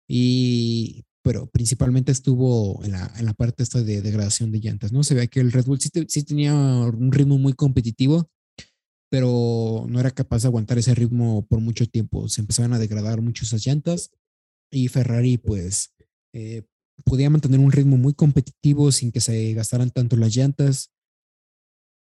[0.09, 5.03] y pero principalmente estuvo en la, en la parte esta de degradación de llantas, ¿no?
[5.03, 8.31] Se ve que el Red Bull sí, sí, tenía un ritmo muy competitivo,
[9.11, 12.29] pero no era capaz de aguantar ese ritmo por mucho tiempo.
[12.29, 14.13] Se empezaban a degradar mucho esas llantas
[14.71, 15.97] y Ferrari pues
[16.33, 16.63] eh,
[17.05, 20.93] podía mantener un ritmo muy competitivo sin que se gastaran tanto las llantas.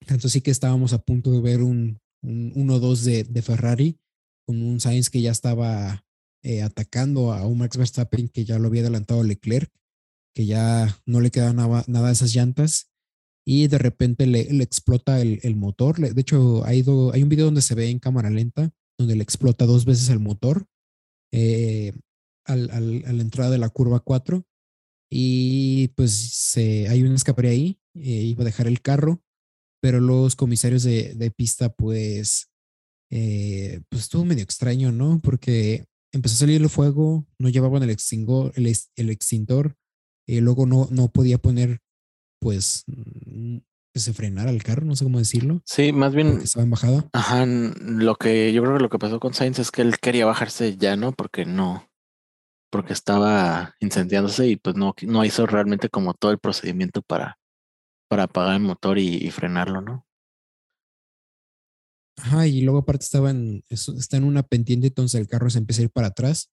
[0.05, 3.97] Tanto sí que estábamos a punto de ver un, un 1-2 de, de Ferrari
[4.45, 6.03] con un Sainz que ya estaba
[6.45, 9.71] eh, atacando a un Max Verstappen que ya lo había adelantado Leclerc,
[10.35, 12.91] que ya no le queda nada, nada de esas llantas
[13.45, 15.97] y de repente le, explota el, motor.
[15.99, 19.65] de hecho, hay, hay un video donde se ve en cámara lenta donde le explota
[19.65, 20.65] dos veces el motor
[21.31, 21.93] eh,
[22.45, 24.45] al, a la entrada de la curva 4
[25.09, 29.21] y pues hay un escape ahí, eh, iba a dejar el carro,
[29.81, 32.49] pero los comisarios de, de pista pues,
[33.09, 35.19] pues estuvo medio extraño, ¿no?
[35.23, 39.75] Porque empezó a salir el fuego, no llevaban el extintor, el, extintor,
[40.25, 41.81] y luego no, no podía poner,
[42.39, 43.57] pues, mm,
[43.93, 45.61] que se frenara el carro, no sé cómo decirlo.
[45.65, 46.39] Sí, más bien.
[46.41, 47.09] Estaba en bajada.
[47.13, 50.25] Ajá, lo que yo creo que lo que pasó con Sainz es que él quería
[50.25, 51.11] bajarse ya, ¿no?
[51.11, 51.89] Porque no,
[52.71, 57.37] porque estaba incendiándose y pues no, no hizo realmente como todo el procedimiento para,
[58.07, 60.07] para apagar el motor y frenarlo, ¿no?
[62.17, 65.81] Ajá, y luego aparte estaba en, está en una pendiente, entonces el carro se empieza
[65.81, 66.51] a ir para atrás.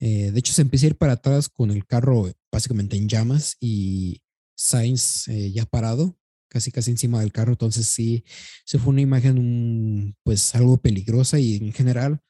[0.00, 3.56] Eh, de hecho, se empieza a ir para atrás con el carro básicamente en llamas
[3.60, 4.22] y
[4.56, 7.52] Sainz eh, ya parado, casi casi encima del carro.
[7.52, 8.24] Entonces sí,
[8.64, 12.20] se fue una imagen pues algo peligrosa y en general,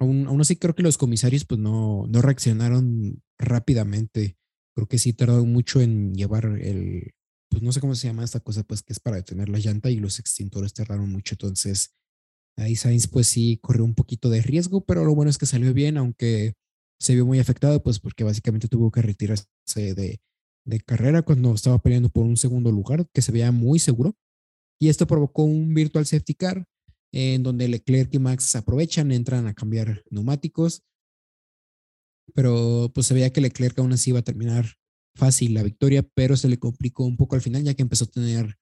[0.00, 4.36] aún, aún así creo que los comisarios pues no, no reaccionaron rápidamente.
[4.74, 7.12] Creo que sí tardaron mucho en llevar el,
[7.50, 9.90] pues no sé cómo se llama esta cosa, pues que es para detener la llanta
[9.90, 11.34] y los extintores tardaron mucho.
[11.34, 11.94] Entonces
[12.56, 15.72] Ahí Sainz pues sí corrió un poquito de riesgo, pero lo bueno es que salió
[15.74, 16.54] bien, aunque
[16.98, 20.20] se vio muy afectado, pues porque básicamente tuvo que retirarse de,
[20.64, 24.16] de carrera cuando estaba peleando por un segundo lugar, que se veía muy seguro.
[24.80, 26.66] Y esto provocó un virtual safety car
[27.12, 30.82] en donde Leclerc y Max aprovechan, entran a cambiar neumáticos,
[32.34, 34.66] pero pues se veía que Leclerc aún así iba a terminar
[35.14, 38.08] fácil la victoria, pero se le complicó un poco al final ya que empezó a
[38.08, 38.58] tener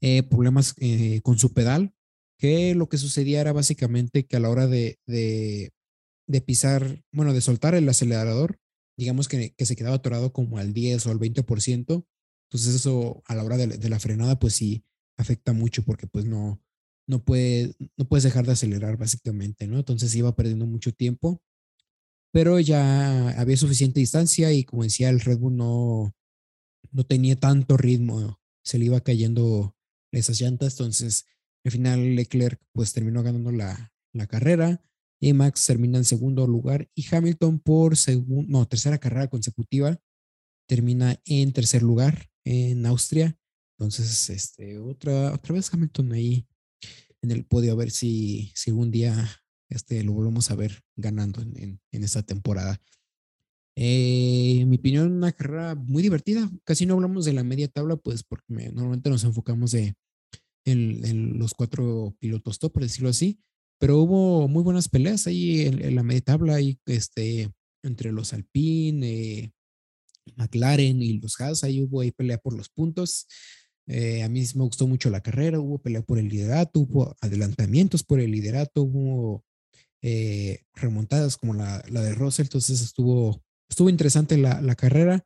[0.00, 1.94] eh, problemas eh, con su pedal
[2.44, 7.40] que lo que sucedía era básicamente que a la hora de, de, pisar, bueno, de
[7.40, 8.58] soltar el acelerador,
[8.98, 12.06] digamos que, se quedaba atorado como al 10 o al 20%,
[12.50, 14.84] entonces eso a la hora de, la frenada pues sí
[15.16, 16.62] afecta mucho porque pues no,
[17.08, 19.78] no, puede, no puedes dejar de acelerar básicamente, ¿no?
[19.78, 21.40] Entonces iba perdiendo mucho tiempo,
[22.30, 26.14] pero ya había suficiente distancia y como decía, el Red Bull no,
[26.90, 29.74] no tenía tanto ritmo, se le iba cayendo
[30.12, 31.24] esas llantas, entonces
[31.64, 33.90] al final Leclerc pues terminó ganando la,
[34.28, 34.80] carrera
[35.20, 39.98] y Max termina en segundo lugar y Hamilton por segundo, no, tercera carrera consecutiva
[40.68, 43.36] termina en tercer lugar en Austria.
[43.76, 46.46] Entonces, este, otra, otra vez Hamilton ahí
[47.22, 49.28] en el podio a ver si, si algún día
[49.68, 52.80] este, lo volvemos a ver ganando en, esta temporada.
[53.76, 56.48] Eh, en mi opinión, una carrera muy divertida.
[56.64, 59.96] Casi no hablamos de la media tabla, pues porque normalmente nos enfocamos de,
[60.64, 63.38] en, los cuatro pilotos top, por decirlo así,
[63.78, 67.50] pero hubo muy buenas peleas ahí en, la media tabla, ahí, este,
[67.82, 69.52] entre los Alpine, eh,
[70.36, 73.26] McLaren y los Haas, ahí hubo ahí pelea por los puntos.
[73.86, 78.02] Eh, a mí me gustó mucho la carrera, hubo pelea por el liderato, hubo adelantamientos
[78.02, 79.44] por el liderato, hubo
[80.00, 85.24] eh, remontadas como la, la, de Russell, entonces estuvo, estuvo interesante la, la carrera.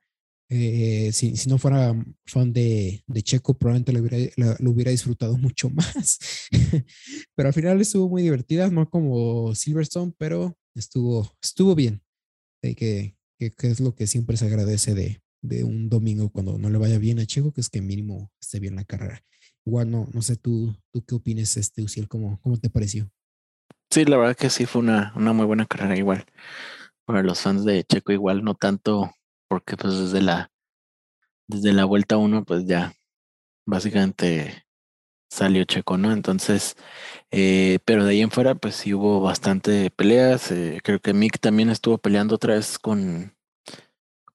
[0.51, 1.95] Eh, si, si, no fuera
[2.27, 6.19] fan de, de Checo, probablemente lo hubiera, lo, hubiera disfrutado mucho más.
[7.35, 12.03] pero al final estuvo muy divertida, no como Silverstone, pero estuvo, estuvo bien.
[12.63, 16.71] Eh, que, que, es lo que siempre se agradece de, de, un domingo cuando no
[16.71, 19.23] le vaya bien a Checo, que es que mínimo esté bien la carrera.
[19.67, 23.11] Igual no, no sé tú, tú qué opinas, este Uciel, ¿cómo, cómo te pareció?
[23.91, 26.25] Sí, la verdad que sí fue una, una muy buena carrera igual.
[27.05, 29.13] Para los fans de Checo igual, no tanto
[29.49, 30.51] porque pues desde la
[31.49, 32.93] desde la vuelta uno pues ya
[33.67, 34.67] básicamente
[35.31, 36.13] salió Checo, ¿no?
[36.13, 36.77] Entonces,
[37.31, 40.51] eh, pero de ahí en fuera pues sí hubo bastante peleas.
[40.53, 43.37] Eh, creo que Mick también estuvo peleando otra vez con,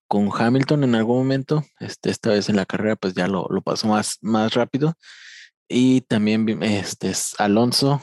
[0.07, 1.65] con Hamilton en algún momento.
[1.79, 4.95] Este, esta vez en la carrera pues ya lo, lo pasó más, más rápido.
[5.67, 8.01] Y también este, Alonso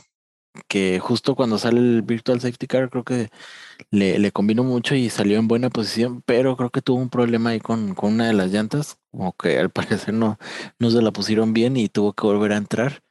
[0.69, 3.31] que justo cuando sale el Virtual Safety Car creo que
[3.91, 7.51] le, le combinó mucho y salió en buena posición, pero creo que tuvo un problema
[7.51, 10.39] ahí con, con una de las llantas, como que al parecer no,
[10.79, 13.03] no se la pusieron bien y tuvo que volver a entrar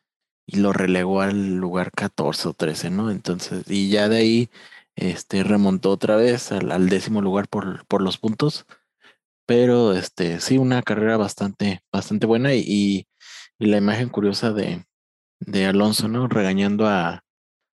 [0.45, 3.11] y lo relegó al lugar 14 o 13, ¿no?
[3.11, 4.49] Entonces, y ya de ahí
[4.95, 8.65] este, remontó otra vez al, décimo lugar por, por los puntos,
[9.45, 13.07] pero este, sí, una carrera bastante, bastante buena y,
[13.59, 14.85] y la imagen curiosa de,
[15.39, 16.27] de Alonso, ¿no?
[16.27, 17.23] Regañando a,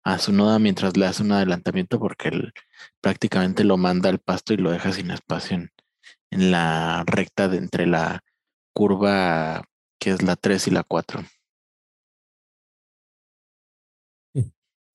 [0.07, 2.53] a su noda mientras le hace un adelantamiento porque él
[3.01, 5.73] prácticamente lo manda al pasto y lo deja sin espacio en,
[6.31, 8.23] la recta de entre la
[8.73, 11.25] curva que es la 3 y la 4.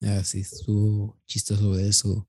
[0.00, 2.26] Ah, sí, estuvo chistoso de eso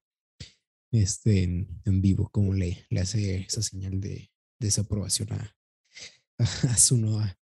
[0.92, 5.56] este, en, vivo, como le, le hace esa señal de desaprobación a,
[6.70, 7.40] a, su noda.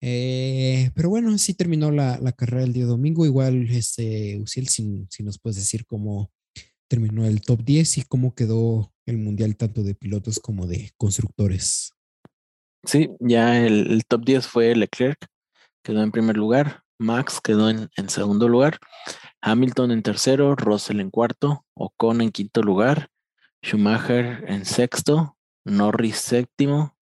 [0.00, 3.26] Eh, pero bueno, sí terminó la, carrera el día domingo.
[3.26, 6.30] Igual, este, Uciel, si, si, nos puedes decir cómo
[6.88, 11.92] terminó el top 10 y cómo quedó el mundial tanto de pilotos como de constructores.
[12.84, 15.26] Sí, ya el, top 10 fue Leclerc,
[15.84, 18.78] quedó en primer lugar, Max quedó en, en, segundo lugar,
[19.42, 23.08] Hamilton en tercero, Russell en cuarto, Ocon en quinto lugar,
[23.62, 26.96] Schumacher en sexto, Norris séptimo,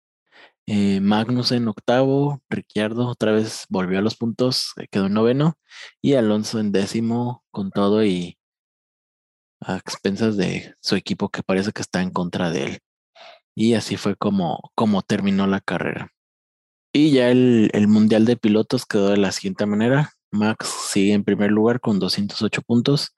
[0.67, 5.57] eh, Magnus en octavo, Ricciardo otra vez volvió a los puntos, eh, quedó en noveno,
[6.01, 8.37] y Alonso en décimo con todo y
[9.61, 12.79] a expensas de su equipo que parece que está en contra de él.
[13.55, 16.11] Y así fue como, como terminó la carrera.
[16.93, 20.13] Y ya el, Mundial de Pilotos quedó de la siguiente manera.
[20.31, 23.15] Max sigue en primer lugar con 208 puntos.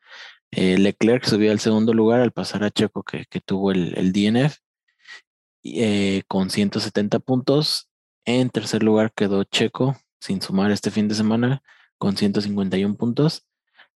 [0.52, 4.14] Eh, Leclerc subió al segundo lugar al pasar a Checo que, que tuvo el, el
[4.14, 4.58] DNF
[5.76, 7.90] eh, con 170 puntos.
[8.26, 11.64] En tercer lugar quedó Checo, sin sumar este fin de semana,
[11.98, 13.48] con 151 puntos.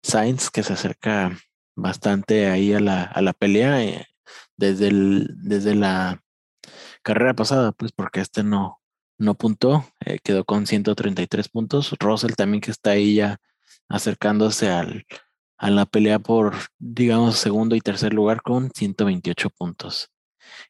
[0.03, 1.37] Sainz, que se acerca
[1.75, 4.07] bastante ahí a la, a la pelea eh,
[4.57, 6.21] desde, el, desde la
[7.03, 8.81] carrera pasada, pues porque este no,
[9.17, 11.95] no puntó, eh, quedó con 133 puntos.
[11.99, 13.39] Russell también que está ahí ya
[13.89, 15.05] acercándose al,
[15.57, 20.09] a la pelea por, digamos, segundo y tercer lugar con 128 puntos.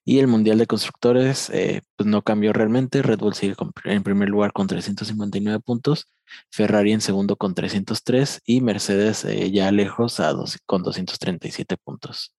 [0.04, 3.02] Y el Mundial de Constructores, eh, pues no cambió realmente.
[3.02, 6.08] Red Bull sigue en primer lugar con 359 puntos,
[6.50, 12.34] Ferrari en segundo con 303 y Mercedes eh, ya lejos a dos, con 237 puntos.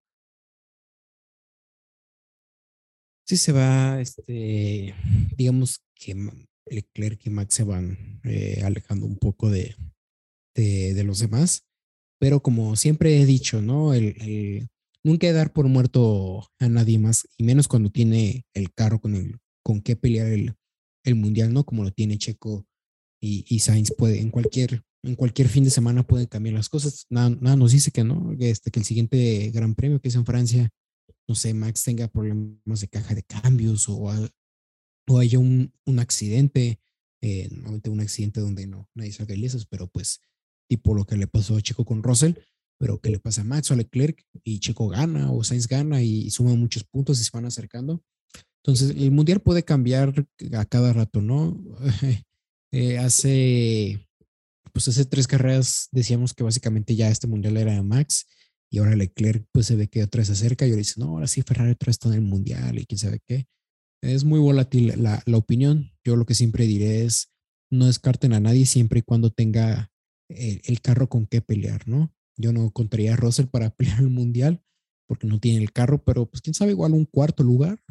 [3.25, 4.95] Sí se va, este,
[5.37, 6.15] digamos que
[6.67, 9.77] Leclerc y Max se van eh, alejando un poco de,
[10.55, 11.65] de, los demás,
[12.19, 13.95] pero como siempre he dicho, ¿no?
[13.95, 14.69] el,
[15.05, 19.39] nunca dar por muerto a nadie más, y menos cuando tiene el carro con, el,
[19.63, 20.55] con qué pelear el,
[21.05, 21.65] el mundial, ¿no?
[21.65, 22.67] Como lo tiene Checo
[23.21, 27.07] y, y, Sainz puede, en cualquier, en cualquier fin de semana pueden cambiar las cosas.
[27.11, 30.15] Nada, nada nos dice que no, que, este, que el siguiente gran premio que es
[30.15, 30.71] en Francia,
[31.29, 34.11] no sé, Max tenga problemas de caja de cambios o,
[35.09, 36.81] o haya un, un accidente,
[37.23, 40.21] eh, normalmente un accidente donde no nadie salga ilesos, pero pues
[40.69, 42.35] tipo lo que le pasó a Checo con Russell,
[42.83, 44.27] pero ¿qué le pasa a Max o a Leclerc?
[44.43, 48.03] Y Checo gana o Sainz gana y, suma muchos puntos y se van acercando.
[48.57, 51.57] Entonces, el mundial puede cambiar a cada rato, ¿no?
[52.75, 54.09] Eh, hace,
[54.73, 58.25] pues hace tres carreras decíamos que básicamente ya este mundial era de Max
[58.71, 61.09] y ahora Leclerc pues se ve que otra vez se acerca y ahora dice, no,
[61.09, 63.45] ahora sí Ferrari otra vez está en el mundial y quién sabe qué.
[64.01, 65.93] Es muy volátil la, la opinión.
[66.03, 67.31] Yo lo que siempre diré es,
[67.71, 69.93] no descarten a nadie siempre y cuando tenga
[70.31, 72.11] el, el carro con qué pelear, ¿no?
[72.37, 74.63] Yo no contaría a Russell para pelear el mundial
[75.07, 77.83] porque no tiene el carro, pero pues quién sabe, igual un cuarto lugar,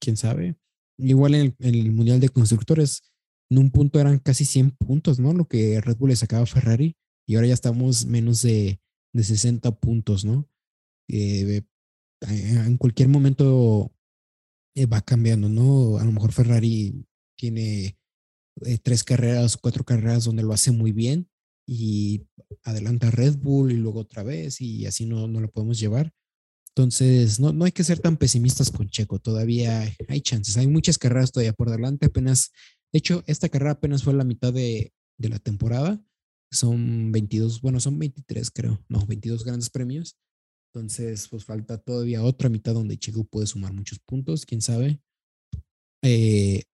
[0.00, 0.56] quién sabe.
[0.98, 3.02] Igual en el, mundial de constructores,
[3.50, 5.34] en un punto eran casi 100 puntos, ¿no?
[5.34, 6.96] Lo que Red Bull le sacaba a Ferrari
[7.26, 8.80] y ahora ya estamos menos de,
[9.12, 10.48] de 60 puntos, ¿no?
[11.08, 11.62] Eh,
[12.22, 13.92] en cualquier momento
[14.74, 15.98] eh, va cambiando, ¿no?
[15.98, 17.04] A lo mejor Ferrari
[17.36, 17.98] tiene
[18.62, 21.28] eh, tres carreras, cuatro carreras donde lo hace muy bien
[21.66, 22.26] y
[22.62, 26.12] adelanta Red Bull y luego otra vez y así no, no lo podemos llevar.
[26.70, 30.98] Entonces, no, no hay que ser tan pesimistas con Checo, todavía hay chances, hay muchas
[30.98, 32.50] carreras todavía por delante, apenas,
[32.92, 36.02] de hecho, esta carrera apenas fue la mitad de, de la temporada,
[36.50, 40.16] son 22, bueno, son 23 creo, no, 22 grandes premios.
[40.72, 45.00] Entonces, pues falta todavía otra mitad donde Checo puede sumar muchos puntos, quién sabe.
[46.02, 46.64] Eh,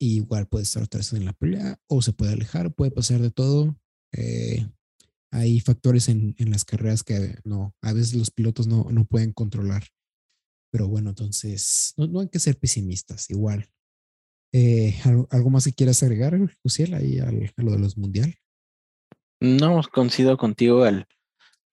[0.00, 3.30] igual puede estar otra vez en la pelea o se puede alejar, puede pasar de
[3.30, 3.76] todo.
[4.12, 4.66] Eh,
[5.30, 9.84] hay factores en, las carreras que no, a veces los pilotos no, no pueden controlar.
[10.70, 13.68] Pero bueno, entonces no, hay que ser pesimistas, igual.
[14.52, 14.94] Eh,
[15.30, 18.34] ¿algo, más que quieras agregar, Luciel, ahí al, a lo de los mundial?
[19.40, 20.84] No, coincido contigo.
[20.84, 21.06] Al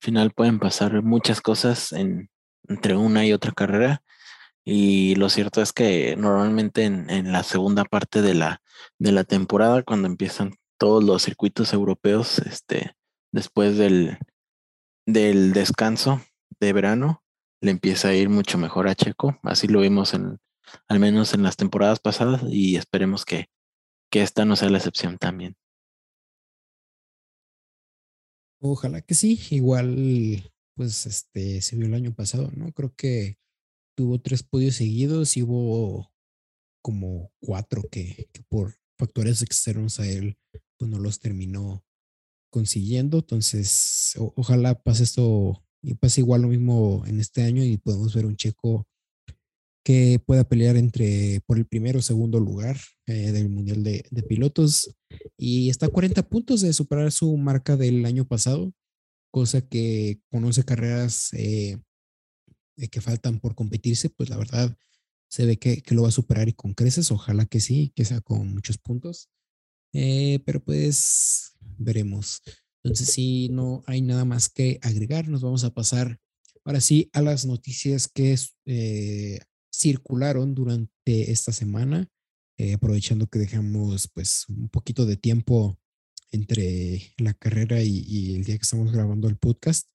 [0.02, 2.30] final pueden pasar muchas cosas en,
[2.68, 4.04] entre una y otra carrera.
[4.64, 8.62] Y lo cierto es que normalmente en, en la segunda parte de la,
[8.98, 12.96] de la temporada, cuando empiezan todos los circuitos europeos, este,
[13.32, 14.18] después del,
[15.06, 16.22] del descanso
[16.60, 17.24] de verano,
[17.62, 19.38] le empieza a ir mucho mejor a Checo.
[19.44, 20.40] Así lo vimos en,
[20.88, 23.48] al menos en las temporadas pasadas, y esperemos que,
[24.10, 25.56] que esta no sea la excepción también.
[28.62, 32.72] Ojalá que sí, igual, pues este se vio el año pasado, ¿no?
[32.74, 33.38] Creo que
[33.96, 36.12] tuvo tres podios seguidos y hubo
[36.82, 40.38] como cuatro que, que por factores externos a él,
[40.80, 41.84] pues no los terminó
[42.50, 43.20] consiguiendo.
[43.20, 48.26] Entonces, ojalá pase esto y pase igual lo mismo en este año y podemos ver
[48.26, 48.88] un checo
[49.84, 52.78] que pueda pelear entre por el primero o segundo lugar
[53.08, 54.96] eh, del Mundial de, Pilotos
[55.38, 58.74] y está a 40 puntos de superar su marca del año pasado,
[59.32, 61.78] cosa que conoce carreras eh,
[62.92, 64.78] que faltan por competirse, pues la verdad
[65.30, 68.06] se ve que, que, lo va a superar y con creces, ojalá que sí, que
[68.06, 69.30] sea con muchos puntos,
[69.94, 72.42] eh, pero pues veremos.
[72.84, 76.20] Entonces, si no hay nada más que agregar, nos vamos a pasar
[76.64, 79.40] ahora sí a las noticias que eh,
[79.74, 82.08] circularon durante esta semana,
[82.58, 85.80] eh, aprovechando que dejamos pues un poquito de tiempo
[86.32, 89.88] entre la carrera y, el día que estamos grabando el podcast.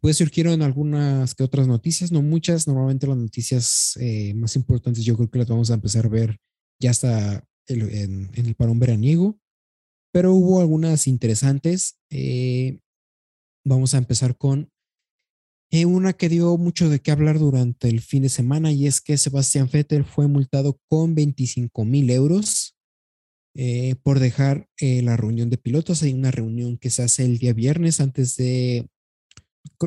[0.00, 3.96] Pues surgieron algunas que otras noticias, no muchas, normalmente las noticias
[4.34, 6.38] más importantes yo creo que las vamos a empezar a ver
[6.80, 9.38] ya hasta en, el parón veraniego
[10.12, 11.98] pero hubo algunas interesantes.
[12.10, 12.78] Eh,
[13.64, 14.70] vamos a empezar con
[15.70, 19.00] eh, una que dio mucho de qué hablar durante el fin de semana y es
[19.00, 22.76] que Sebastián Vettel fue multado con 25 mil euros
[23.54, 26.02] eh, por dejar la reunión de pilotos.
[26.02, 28.86] Hay una reunión que se hace el día viernes antes de,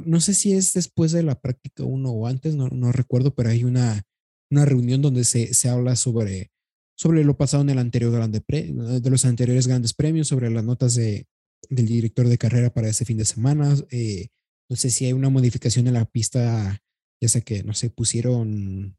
[0.06, 3.50] no sé si es después de la práctica 1 o antes, no, no, recuerdo, pero
[3.50, 4.02] hay una,
[4.50, 6.50] una reunión donde se, se habla sobre
[6.96, 10.96] sobre lo pasado en el anterior grande de los anteriores grandes premios, sobre las notas
[10.96, 11.28] de,
[11.70, 13.76] del director de carrera para ese fin de semana.
[13.92, 14.30] Eh,
[14.70, 16.82] no sé si hay una modificación en la pista,
[17.22, 18.98] ya sea que, no sé, pusieron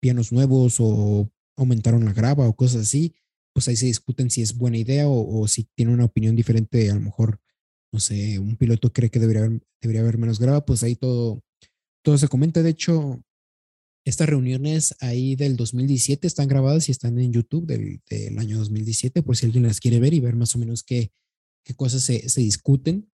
[0.00, 3.14] pianos nuevos o aumentaron la grava o cosas así.
[3.52, 6.90] Pues ahí se discuten si es buena idea o, o si tiene una opinión diferente.
[6.90, 7.40] A lo mejor,
[7.92, 11.42] no sé, un piloto cree que debería haber, debería haber menos grava, pues ahí todo,
[12.02, 12.62] todo se comenta.
[12.62, 13.22] De hecho,
[14.08, 19.22] estas reuniones ahí del 2017 están grabadas y están en YouTube del, del, año 2017,
[19.22, 21.10] por si alguien las quiere ver y ver más o menos qué,
[21.64, 23.10] qué cosas se, se discuten.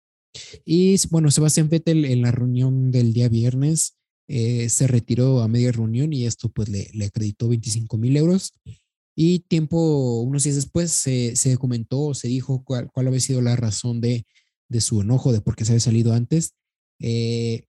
[0.65, 5.71] Y bueno, Sebastián Vettel en la reunión del día viernes eh, se retiró a media
[5.71, 8.53] reunión y esto pues le, le acreditó 25 mil euros.
[9.15, 13.55] Y tiempo, unos días después, se, se comentó, se dijo cuál, cuál había sido la
[13.55, 14.25] razón de,
[14.69, 16.53] de su enojo, de por qué se había salido antes.
[16.99, 17.65] Eh,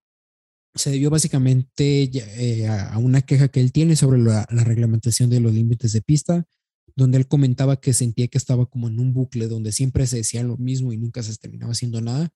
[0.74, 5.52] se debió básicamente eh, a, una queja que él tiene sobre la, reglamentación de los
[5.52, 6.46] límites de pista,
[6.96, 10.42] donde él comentaba que sentía que estaba como en un bucle donde siempre se decía
[10.42, 12.30] lo mismo y nunca se terminaba haciendo nada.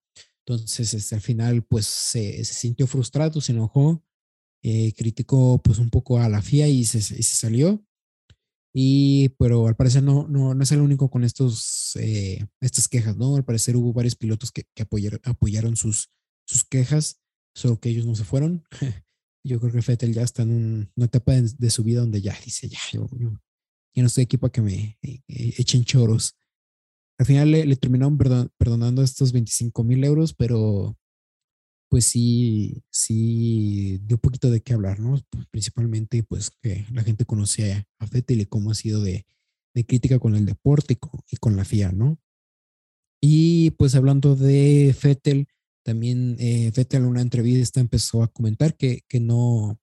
[0.46, 4.04] Entonces, este, al final, pues se, sintió frustrado, se enojó,
[4.62, 7.84] eh, criticó pues un poco a la FIA y se, se, salió.
[8.76, 13.16] Y, pero al parecer no, no, no es el único con estos, eh, estas quejas,
[13.16, 13.36] ¿no?
[13.36, 16.10] Al parecer hubo varios pilotos que, que apoyaron, apoyaron sus,
[16.44, 17.23] sus quejas
[17.54, 18.64] solo que ellos no se fueron.
[19.44, 22.68] yo creo que Fettel ya está en una etapa de, su vida donde ya dice,
[22.68, 26.36] ya, yo, no estoy aquí para que me eh, eh, echen choros.
[27.18, 28.18] Al final le, terminaron
[28.58, 30.98] perdonando estos 25 mil euros, pero
[31.88, 35.20] pues sí, sí dio un poquito de qué hablar, ¿no?
[35.52, 39.26] Principalmente pues que la gente conoce a Fettel y cómo ha sido de,
[39.74, 42.18] de crítica con el deporte y con, y con, la FIA, ¿no?
[43.20, 45.46] Y pues hablando de Fettel,
[45.84, 49.78] también eh, en una entrevista empezó a comentar que, que no,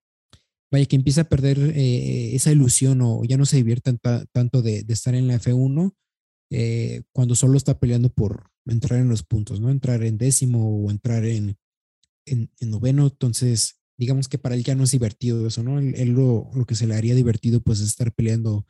[0.72, 3.96] vaya, que empieza a perder eh, esa ilusión o ya no se divierte
[4.32, 5.94] tanto de, estar en la F1
[6.50, 9.70] eh, cuando solo está peleando por entrar en los puntos, ¿no?
[9.70, 11.58] Entrar en décimo o entrar en,
[12.26, 13.08] en, noveno.
[13.08, 15.80] Entonces, digamos que para él ya no es divertido eso, ¿no?
[15.80, 18.66] Él, lo, lo, que se le haría divertido pues es estar peleando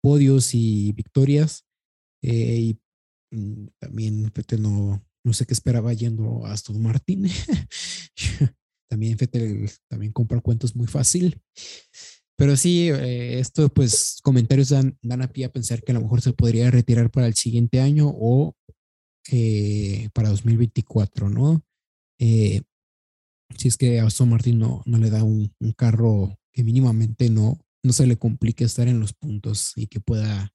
[0.00, 1.64] podios y victorias.
[2.22, 2.76] Eh,
[3.32, 7.26] y mm, también no, no sé qué esperaba yendo a Aston Martin.
[8.90, 11.40] también Fettel también compra cuentos muy fácil.
[12.36, 16.02] Pero sí, eh, esto pues comentarios dan, dan a pie a pensar que a lo
[16.02, 18.54] mejor se podría retirar para el siguiente año o
[19.30, 21.62] eh, para 2024, ¿no?
[22.20, 22.62] Eh,
[23.56, 27.58] si es que a Aston Martin no, no le da un, carro que mínimamente no,
[27.82, 30.52] no se le complique estar en los puntos y que pueda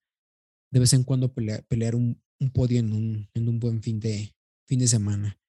[0.71, 2.19] de vez en cuando pelear, un,
[2.51, 4.33] podio en un, en un buen fin de,
[4.65, 5.39] fin de semana.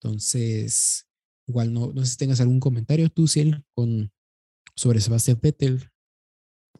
[0.00, 1.06] Entonces,
[1.46, 4.12] igual no, no sé si tengas algún comentario tú, Ciel, con,
[4.76, 5.90] sobre Sebastián Vettel.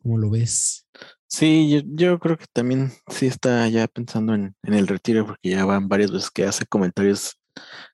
[0.02, 0.86] ¿Cómo lo ves?
[1.26, 5.50] Sí, yo, yo, creo que también sí está ya pensando en, en, el retiro, porque
[5.50, 7.38] ya van varias veces que hace comentarios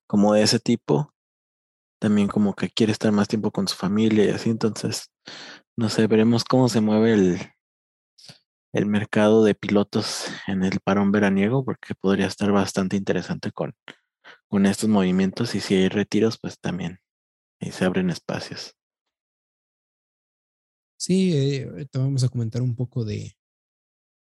[0.06, 1.12] como de ese tipo
[1.98, 5.10] también como que quiere estar más tiempo con su familia y así, entonces,
[5.76, 7.40] no sé, veremos cómo se mueve el,
[8.76, 13.74] el mercado de pilotos en el parón veraniego, porque podría estar bastante interesante con,
[14.48, 16.98] con estos movimientos y si hay retiros, pues también
[17.60, 18.74] ahí se abren espacios.
[20.98, 23.36] Sí, eh, vamos a comentar un poco de,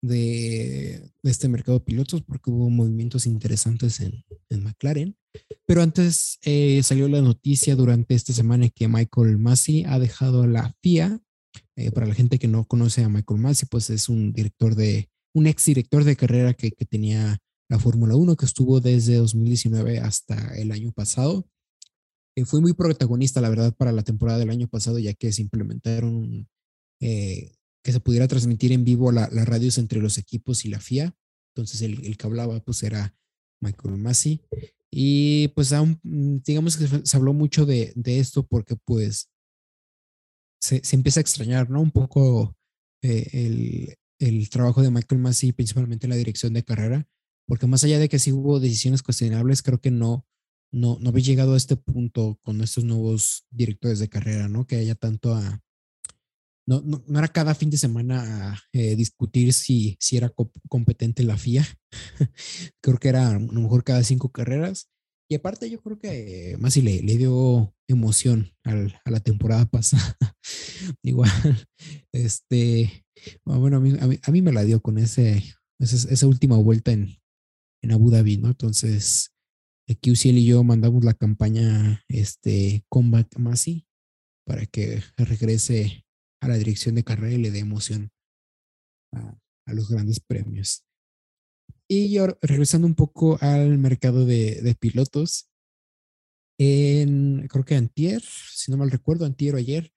[0.02, 5.16] de, este mercado de pilotos porque hubo movimientos interesantes en, en McLaren.
[5.68, 10.76] Pero antes eh, salió la noticia durante esta semana que Michael Massey ha dejado la
[10.82, 11.20] FIA.
[11.80, 15.10] Eh, para la gente que no conoce a Michael Massey, pues es un director de,
[15.34, 17.38] un ex director de carrera que, tenía
[17.70, 21.48] la Fórmula 1, que estuvo desde 2019 hasta el año pasado.
[22.36, 25.42] Eh, fue muy protagonista, la verdad, para la temporada del año pasado, ya que se
[25.42, 26.50] implementaron
[27.00, 31.16] eh, que se pudiera transmitir en vivo las radios entre los equipos y la FIA.
[31.56, 33.16] Entonces el, que hablaba pues era
[33.62, 34.42] Michael Massey.
[34.92, 39.30] Y pues mm, digamos que se habló mucho de esto porque pues
[40.60, 41.82] se, se, empieza a extrañar, ¿no?
[41.82, 42.56] Un poco
[43.02, 47.08] eh, el, el, trabajo de Michael Massey, principalmente en la dirección de carrera,
[47.48, 50.26] porque más allá de que sí hubo decisiones cuestionables, creo que no,
[50.72, 54.68] no, no había llegado a este punto con estos nuevos directores de carrera, ¿no?
[54.68, 55.62] Que haya tanto a,
[56.70, 60.32] no, no, no, era cada fin de semana eh, discutir si, si era
[60.70, 61.66] competente la FIA.
[62.82, 64.88] creo que era a lo mejor cada cinco carreras.
[65.30, 70.18] Y aparte yo creo que más si le, dio emoción al, a la temporada pasada.
[71.04, 71.30] Igual,
[72.12, 73.06] este,
[73.46, 75.44] ah, bueno, a mí, a mí, me la dio con ese,
[75.80, 77.16] esa, esa última vuelta en,
[77.84, 78.48] en Abu Dhabi, ¿no?
[78.48, 79.32] Entonces,
[79.96, 83.88] QCL y yo mandamos la campaña este, Combat Masi
[84.46, 86.06] para que regrese
[86.42, 88.12] a la dirección de carrera y le dé emoción
[89.14, 90.84] a, los grandes premios.
[91.92, 95.50] Y regresando un poco al mercado de, pilotos,
[96.60, 99.92] en, creo que antier, si no mal recuerdo, antier o ayer,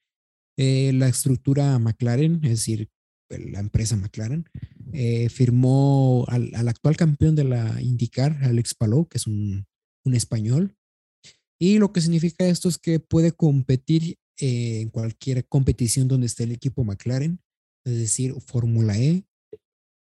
[0.57, 2.89] eh, la estructura McLaren, es decir,
[3.29, 4.49] la empresa McLaren,
[4.95, 9.67] eh, firmó al, actual campeón de la IndyCar, Alex Palou, que es un,
[10.07, 10.75] un español.
[11.61, 16.53] Y lo que significa esto es que puede competir en cualquier competición donde esté el
[16.53, 17.39] equipo McLaren,
[17.85, 19.25] es decir, Fórmula E,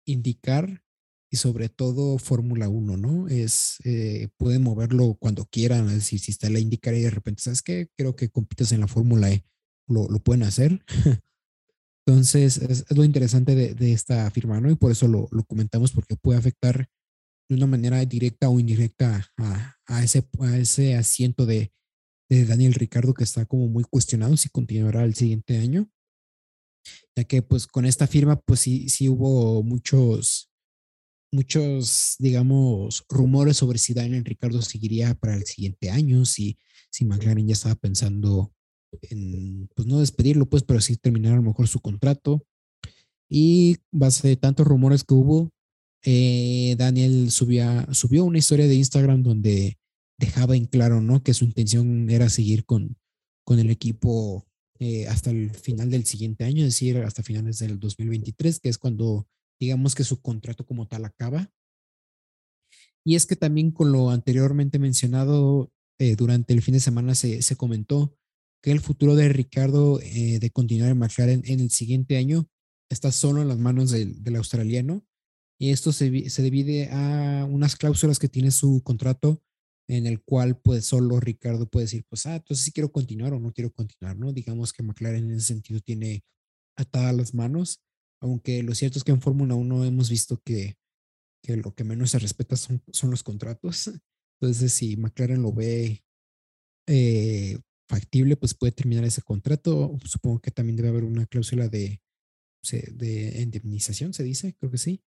[0.07, 0.83] indicar
[1.31, 3.29] y sobre todo Fórmula 1, ¿no?
[3.29, 7.43] Es, eh, pueden moverlo cuando quieran, es decir, si está la indicar y de repente,
[7.43, 7.89] ¿sabes qué?
[7.97, 9.45] Creo que compites en la Fórmula E,
[9.87, 10.85] lo, lo, pueden hacer.
[12.07, 14.71] Entonces, es, lo interesante de, de, esta firma, ¿no?
[14.71, 16.89] Y por eso lo, lo, comentamos, porque puede afectar
[17.49, 21.73] de una manera directa o indirecta a, a, ese, a ese asiento de,
[22.31, 25.91] de Daniel Ricardo que está como muy cuestionado si continuará el siguiente año,
[27.17, 30.50] ya que pues con esta firma pues sí, sí hubo muchos,
[31.33, 36.59] muchos, digamos, rumores sobre si Daniel Ricardo seguiría para el siguiente año, si,
[36.91, 38.53] si McLaren ya estaba pensando
[39.03, 42.45] en, pues no despedirlo, pues, pero sí terminar a lo mejor su contrato.
[43.29, 45.51] Y base de tantos rumores que hubo,
[46.03, 49.79] eh, Daniel subía, subió una historia de Instagram donde
[50.19, 51.23] dejaba en claro, ¿no?
[51.23, 52.97] Que su intención era seguir con,
[53.45, 54.47] con el equipo
[54.81, 58.79] eh, hasta el final del siguiente año, es decir, hasta finales del 2023, que es
[58.79, 59.29] cuando
[59.61, 61.53] digamos que su contrato como tal acaba.
[63.05, 67.43] Y es que también con lo anteriormente mencionado, eh, durante el fin de semana se,
[67.43, 68.17] se, comentó
[68.63, 72.49] que el futuro de Ricardo eh, de continuar en McLaren en el siguiente año
[72.91, 75.05] está solo en las manos del, del australiano.
[75.59, 79.43] Y esto se, se, divide a unas cláusulas que tiene su contrato
[79.89, 83.41] en el cual pues solo Ricardo puede decir, pues, ah, entonces sí quiero continuar o
[83.41, 84.33] no quiero continuar, ¿no?
[84.33, 86.25] Digamos que McLaren en ese sentido tiene
[86.77, 87.83] atadas las manos,
[88.21, 90.77] aunque lo cierto es que en Fórmula 1 hemos visto que,
[91.43, 93.91] que, lo que menos se respeta son, son los contratos.
[94.41, 96.05] Entonces, si McLaren lo ve
[96.87, 97.59] eh,
[97.89, 99.99] factible, pues puede terminar ese contrato.
[100.05, 102.01] Supongo que también debe haber una cláusula de,
[102.93, 105.03] de indemnización, se dice, creo que sí.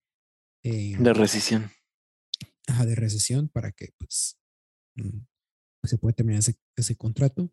[0.63, 1.71] Eh, de rescisión.
[2.67, 4.39] de recesión para que pues,
[4.95, 5.19] mm,
[5.81, 7.51] pues, se pueda terminar ese, ese contrato.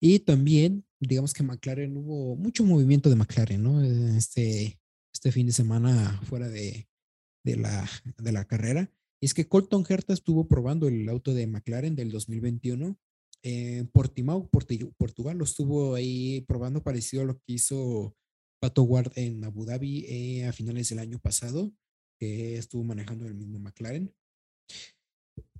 [0.00, 3.82] Y también, digamos que McLaren hubo mucho movimiento de McLaren, ¿no?
[4.16, 4.81] Este,
[5.22, 6.88] este fin de semana fuera de,
[7.44, 8.90] de, la, de la carrera.
[9.20, 12.98] Y es que Colton Herta estuvo probando el auto de McLaren del 2021
[13.44, 15.38] en Portimao, Portugal.
[15.38, 18.16] Lo estuvo ahí probando parecido a lo que hizo
[18.60, 21.72] Pato Ward en Abu Dhabi eh, a finales del año pasado,
[22.18, 24.12] que estuvo manejando el mismo McLaren.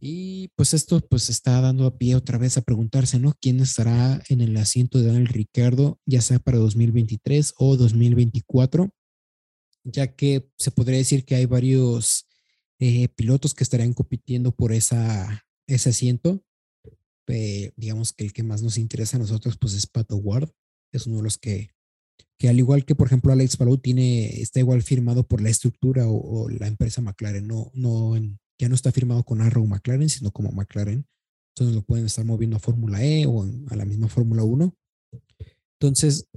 [0.01, 3.33] Y pues esto pues está dando a pie otra vez a preguntarse, ¿no?
[3.41, 8.93] ¿Quién estará en el asiento de Daniel Ricardo, ya sea para 2023 o 2024?
[9.85, 12.27] Ya que se podría decir que hay varios
[12.79, 16.45] eh, pilotos que estarían compitiendo por esa, ese asiento.
[17.29, 20.51] Eh, digamos que el que más nos interesa a nosotros pues es Pato Ward.
[20.93, 21.71] Es uno de los que,
[22.39, 26.07] que al igual que por ejemplo Alex Palou tiene, está igual firmado por la estructura
[26.09, 28.15] o, la empresa McLaren, no, no
[28.59, 31.07] ya no está firmado con Arrow McLaren, sino como McLaren.
[31.55, 34.77] Entonces lo pueden estar moviendo a Fórmula E o a la misma Fórmula 1.
[35.79, 36.29] Entonces,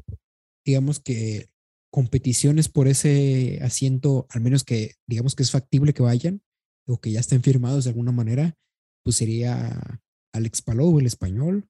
[0.65, 1.49] digamos que
[1.95, 6.41] competiciones por ese asiento, al menos que digamos que es factible que vayan
[6.85, 8.53] o que ya estén firmados de alguna manera,
[9.01, 10.01] pues sería
[10.33, 11.69] Alex Palou, el español,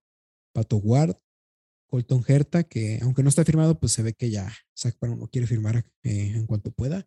[0.52, 1.18] Pato Ward,
[1.92, 5.28] Colton Herta, que aunque no está firmado, pues se ve que ya Zach Brown lo
[5.28, 7.06] quiere firmar eh, en cuanto pueda.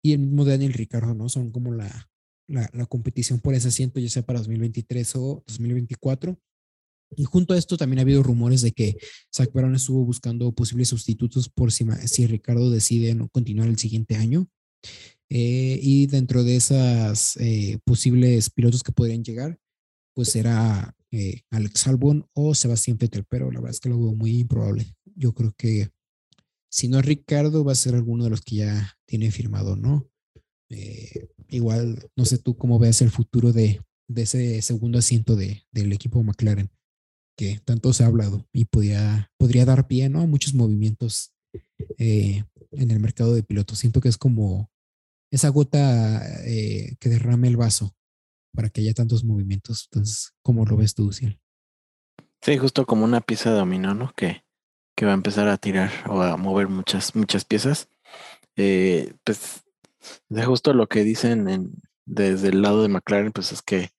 [0.00, 1.28] Y el mismo Daniel Ricardo, ¿no?
[1.28, 2.12] Son como la,
[2.46, 6.38] la, competición por ese asiento, ya sea para 2023 o 2024.
[7.16, 8.96] Y junto a esto también ha habido rumores de que
[9.34, 14.16] Zach Brown estuvo buscando posibles sustitutos por si, si Ricardo decide no continuar el siguiente
[14.16, 14.48] año.
[15.28, 19.58] Eh, y dentro de esas eh, posibles pilotos que podrían llegar,
[20.14, 24.14] pues será eh, Alex Albon o Sebastián Vettel, pero la verdad es que lo veo
[24.14, 24.94] muy improbable.
[25.14, 25.90] Yo creo que
[26.70, 30.08] si no es Ricardo, va a ser alguno de los que ya tiene firmado, ¿no?
[30.70, 33.82] Eh, igual, no sé tú cómo veas el futuro de,
[34.16, 36.70] ese segundo asiento de, del equipo McLaren,
[37.42, 40.20] que tanto se ha hablado y podría, podría dar pie ¿no?
[40.20, 41.32] a muchos movimientos
[41.98, 43.80] eh, en el mercado de pilotos.
[43.80, 44.70] Siento que es como
[45.32, 47.96] esa gota eh, que derrame el vaso
[48.54, 49.88] para que haya tantos movimientos.
[49.90, 51.40] Entonces, ¿cómo lo ves tú, Ciel?
[52.42, 54.12] Sí, justo como una pieza de dominó.
[54.14, 54.44] Que,
[54.96, 57.88] que va a empezar a tirar o a mover muchas, muchas piezas.
[58.54, 59.64] pues
[60.28, 61.72] de justo lo que dicen en,
[62.06, 63.90] desde el lado de McLaren, pues es que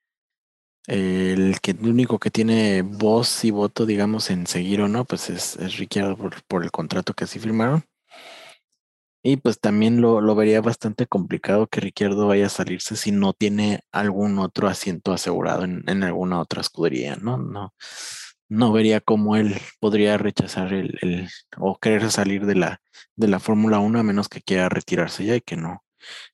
[0.88, 5.30] el, que el único que tiene voz y voto, digamos, en seguir o no, pues
[5.30, 6.18] es, es Ricciardo
[6.48, 7.84] por, el contrato que así firmaron.
[9.26, 13.32] Y pues también lo, lo vería bastante complicado que Ricciardo vaya a salirse si no
[13.32, 17.38] tiene algún otro asiento asegurado en, en alguna otra escudería, ¿no?
[17.38, 17.74] No,
[18.50, 22.82] no vería cómo él podría rechazar el, el o querer salir de la,
[23.16, 25.84] de la Fórmula 1 a menos que quiera retirarse ya y que no,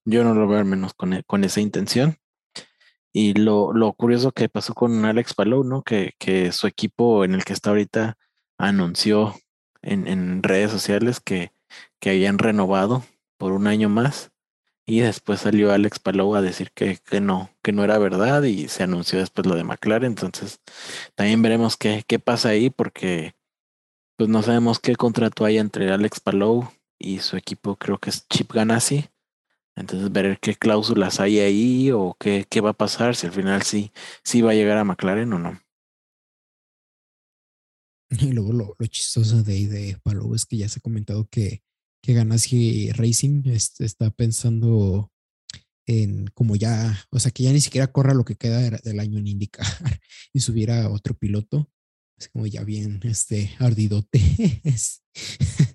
[0.06, 2.18] yo no lo veo al menos con, con esa intención.
[3.12, 5.82] Y lo, lo, curioso que pasó con Alex Palou, ¿no?
[5.82, 8.18] Que, que su equipo en el que está ahorita
[8.58, 9.36] anunció
[9.82, 11.52] en, en redes sociales que,
[12.00, 13.04] que habían renovado
[13.38, 14.32] por un año más.
[14.86, 18.68] Y después salió Alex Palou a decir que, que, no, que no era verdad y
[18.70, 20.12] se anunció después lo de McLaren.
[20.12, 20.62] Entonces,
[21.16, 23.34] también veremos qué, qué pasa ahí porque
[24.18, 28.28] pues no sabemos qué contrato hay entre Alex Palou y su equipo, creo que es
[28.28, 29.10] Chip Ganassi.
[29.80, 33.64] Entonces, ver qué cláusulas hay ahí o qué, qué va a pasar, si al final
[33.64, 33.94] sí,
[34.26, 35.60] sí va a llegar a McLaren o no.
[38.20, 41.64] Y luego lo, lo chistoso de de Palou es que ya se ha comentado que,
[42.04, 45.12] que Ganassi Racing está pensando
[45.88, 49.18] en como ya, o sea, que ya ni siquiera corra lo que queda del año
[49.18, 49.66] en indicar
[50.34, 51.72] y subiera a otro piloto.
[52.18, 54.20] Es como ya bien este ardidote.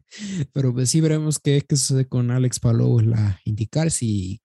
[0.53, 4.41] Pero pues sí veremos qué, qué sucede con Alex Palou la indicar si,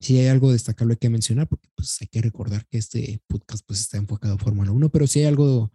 [0.00, 3.80] si hay algo destacable que mencionar, porque pues hay que recordar que este podcast pues
[3.80, 5.72] está enfocado a Fórmula 1, pero si hay algo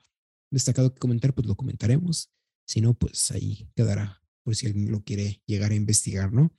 [0.51, 2.31] destacado que comentar, pues lo comentaremos.
[2.65, 6.51] Si no, pues ahí quedará por si alguien lo quiere llegar a investigar, ¿no?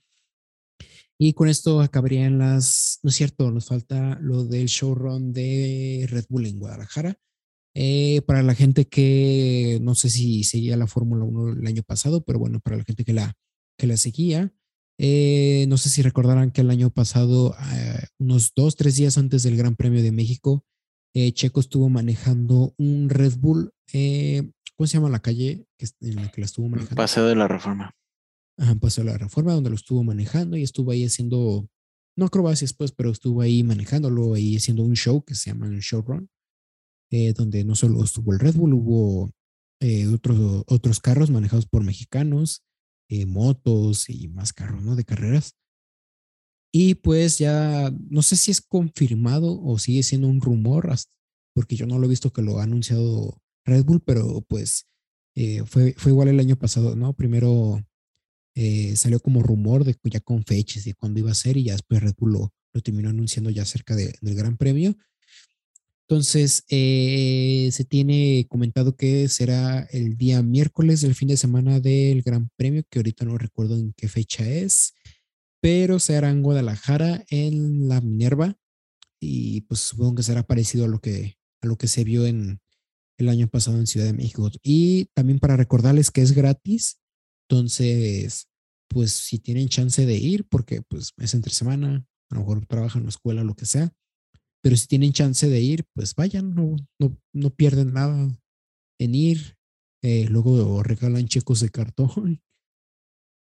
[1.17, 6.25] Y con esto acabarían las, no es cierto, nos falta lo del showrun de Red
[6.27, 7.17] Bull en Guadalajara.
[7.77, 12.23] Eh, para la gente que no sé si seguía la Fórmula 1 el año pasado,
[12.23, 13.33] pero bueno, para la gente que la,
[13.77, 14.53] que la seguía,
[14.97, 19.43] eh, no sé si recordarán que el año pasado, eh, unos dos, tres días antes
[19.43, 20.65] del Gran Premio de México,
[21.33, 23.71] Checo estuvo manejando un Red Bull.
[24.75, 25.65] ¿Cómo se llama la calle
[26.01, 26.97] en la que la estuvo manejando?
[26.97, 27.95] Paseo de la Reforma.
[28.57, 31.69] Ajá, Paseo de la Reforma, donde lo estuvo manejando y estuvo ahí haciendo,
[32.17, 35.79] no acrobacias pues, pero estuvo ahí manejándolo, ahí haciendo un show que se llama un
[35.79, 36.29] showrun.
[37.17, 39.31] Eh, donde no solo estuvo el Red Bull, hubo
[39.79, 42.61] eh, otros, otros carros manejados por mexicanos,
[43.07, 44.97] eh, motos y más carros, ¿no?
[44.97, 45.55] De carreras.
[46.73, 50.93] Y pues ya, no sé si es confirmado o sigue siendo un rumor,
[51.53, 54.85] porque yo no lo he visto que lo ha anunciado Red Bull, pero pues
[55.67, 57.13] fue, fue igual el año pasado, ¿no?
[57.13, 57.81] Primero
[58.95, 62.03] salió como rumor de ya con fechas de cuándo iba a ser y ya después
[62.03, 64.97] Red Bull lo, lo terminó anunciando ya cerca del Gran Premio.
[66.07, 72.21] Entonces, eh, se tiene comentado que será el día miércoles del fin de semana del
[72.21, 74.93] Gran Premio, que ahorita no recuerdo en qué fecha es,
[75.61, 78.55] pero será en Guadalajara, en la Minerva,
[79.19, 82.59] y pues supongo que será parecido a lo que, a lo que se vio en
[83.17, 84.51] el año pasado en Ciudad de México.
[84.61, 86.99] Y también para recordarles que es gratis,
[87.49, 88.47] entonces,
[88.87, 93.01] pues si tienen chance de ir, porque pues es entre semana, a lo mejor trabajan
[93.01, 93.91] en la escuela, lo que sea,
[94.65, 98.35] pero si tienen chance de ir, pues vayan, no, no, no pierden nada
[98.99, 99.59] en ir.
[100.01, 102.41] Eh, luego regalan checos de cartón.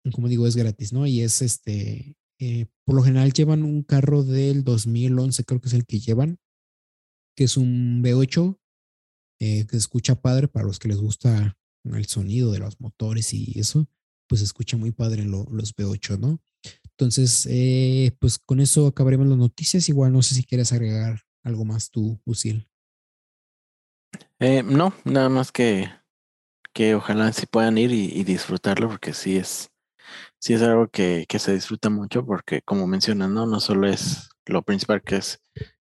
[0.13, 1.07] Como digo, es gratis, ¿no?
[1.07, 5.75] Y es este, eh, por lo general llevan un carro del 2011, creo que es
[5.75, 6.41] el que llevan,
[7.37, 8.59] que es un V8,
[9.41, 13.57] eh, que escucha padre para los que les gusta el sonido de los motores y
[13.57, 13.89] eso,
[14.29, 16.43] pues escucha muy padre los V8, ¿no?
[16.97, 19.89] Entonces, eh, pues con eso acabaremos las noticias.
[19.89, 22.69] Igual no sé si quieres agregar algo más tú, Usil.
[24.39, 25.91] Eh, no, nada más que,
[26.73, 29.71] que ojalá sí puedan ir y, disfrutarlo, porque sí es,
[30.39, 33.47] sí es algo que, que, se disfruta mucho, porque como mencionan, ¿no?
[33.47, 35.41] No solo es lo principal que es,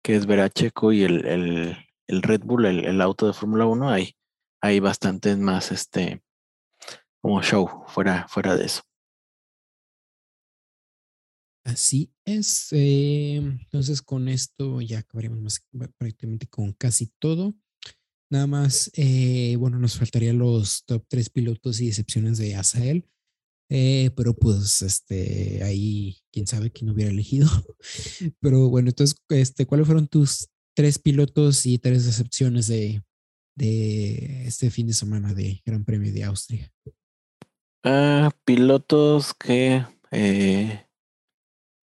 [0.02, 1.76] que es ver a Checo y el, el,
[2.08, 4.16] el Red Bull, el, el auto de Fórmula 1, hay,
[4.60, 6.22] hay bastantes más este
[7.20, 8.82] como show fuera, fuera de eso.
[11.66, 12.68] Así es.
[12.70, 15.66] Eh, entonces, con esto ya acabaríamos más,
[15.98, 17.56] prácticamente con casi todo.
[18.30, 23.08] Nada más, eh, bueno, nos faltarían los top tres pilotos y excepciones de Asael.
[23.68, 27.48] Eh, pero pues, este, ahí, quién sabe quién hubiera elegido.
[28.40, 33.02] Pero bueno, entonces, este, ¿cuáles fueron tus tres pilotos y tres excepciones de,
[33.56, 36.72] de este fin de semana de Gran Premio de Austria?
[37.82, 39.84] Ah, pilotos que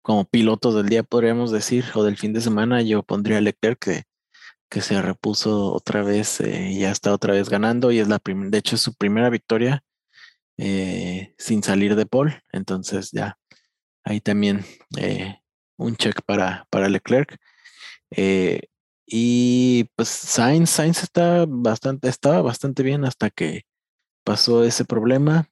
[0.05, 3.79] como pilotos del día, podríamos decir, o del fin de semana, yo pondría a Leclerc
[3.79, 4.03] que,
[4.69, 8.51] que se repuso otra vez, eh, ya está otra vez ganando y es la primera,
[8.51, 9.83] de hecho es su primera victoria
[10.59, 13.39] eh, sin salir de pole, entonces ya
[14.03, 14.63] ahí también
[14.95, 15.39] eh,
[15.75, 17.39] un check para, para Leclerc.
[19.07, 23.63] y pues Sainz, Sainz está bastante, estaba bastante bien hasta que
[24.23, 25.49] pasó ese problema.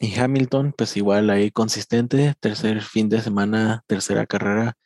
[0.00, 4.76] Y Hamilton, pues igual ahí consistente, tercer fin de semana, tercera carrera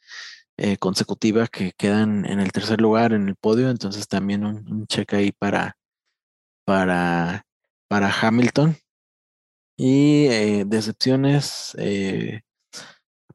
[0.56, 5.12] eh, consecutiva que quedan en el tercer lugar en el podio, entonces también un, check
[5.14, 5.76] ahí para,
[6.64, 7.44] para,
[7.88, 8.76] para Hamilton.
[9.76, 12.42] Y eh, decepciones, eh,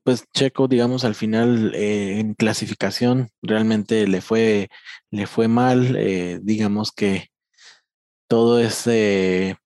[0.04, 4.70] pues Checo, digamos, al final en clasificación realmente le fue,
[5.12, 5.98] le fue mal,
[6.44, 7.30] digamos que
[8.30, 9.58] todo ese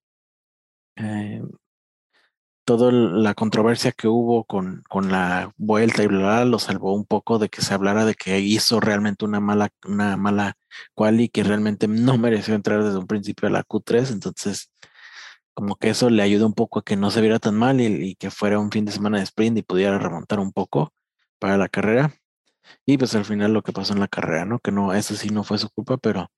[2.78, 7.06] toda la controversia que hubo con, con la vuelta y bla, bla, lo salvó un
[7.06, 10.58] poco de que se hablara de que hizo realmente una mala, una mala
[10.94, 14.12] quali que realmente no mereció entrar desde un principio a la Q3.
[14.12, 14.72] Entonces,
[15.54, 18.16] como que eso le ayudó un poco a que no se viera tan mal y,
[18.16, 20.94] que fuera un fin de semana de sprint y pudiera remontar un poco
[21.40, 22.14] para la carrera.
[22.86, 24.60] Y pues al final lo que pasó en la carrera, ¿no?
[24.60, 26.32] Que no, eso sí no fue su culpa, pero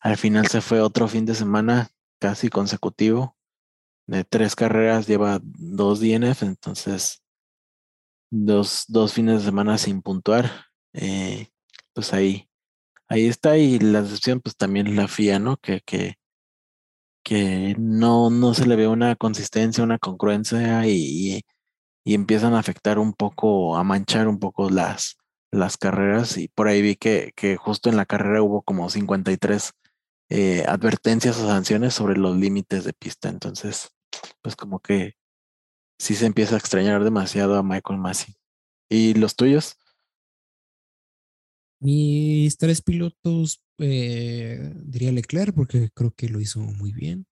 [0.00, 3.35] al final se fue otro fin de semana casi consecutivo
[4.06, 7.22] de tres carreras lleva dos DNF, entonces
[8.30, 10.50] dos, dos fines de semana sin puntuar.
[10.92, 11.48] Eh,
[11.92, 12.48] pues ahí,
[13.08, 13.56] ahí está.
[13.58, 15.56] Y la excepción, pues también la FIA, ¿no?
[15.58, 16.16] Que, que,
[17.24, 21.42] que no, no se le ve una consistencia, una congruencia y,
[22.04, 25.16] y, empiezan a afectar un poco, a manchar un poco las,
[25.50, 26.38] las carreras.
[26.38, 29.72] Y por ahí vi que, que justo en la carrera hubo como 53
[30.28, 33.28] eh, advertencias o sanciones sobre los límites de pista.
[33.28, 33.90] Entonces,
[34.42, 35.14] pues como que
[35.98, 38.34] sí se empieza a extrañar demasiado a Michael Massey.
[38.88, 39.76] ¿Y los tuyos?
[41.80, 47.26] Mis tres pilotos, eh, diría Leclerc, porque creo que lo hizo muy bien,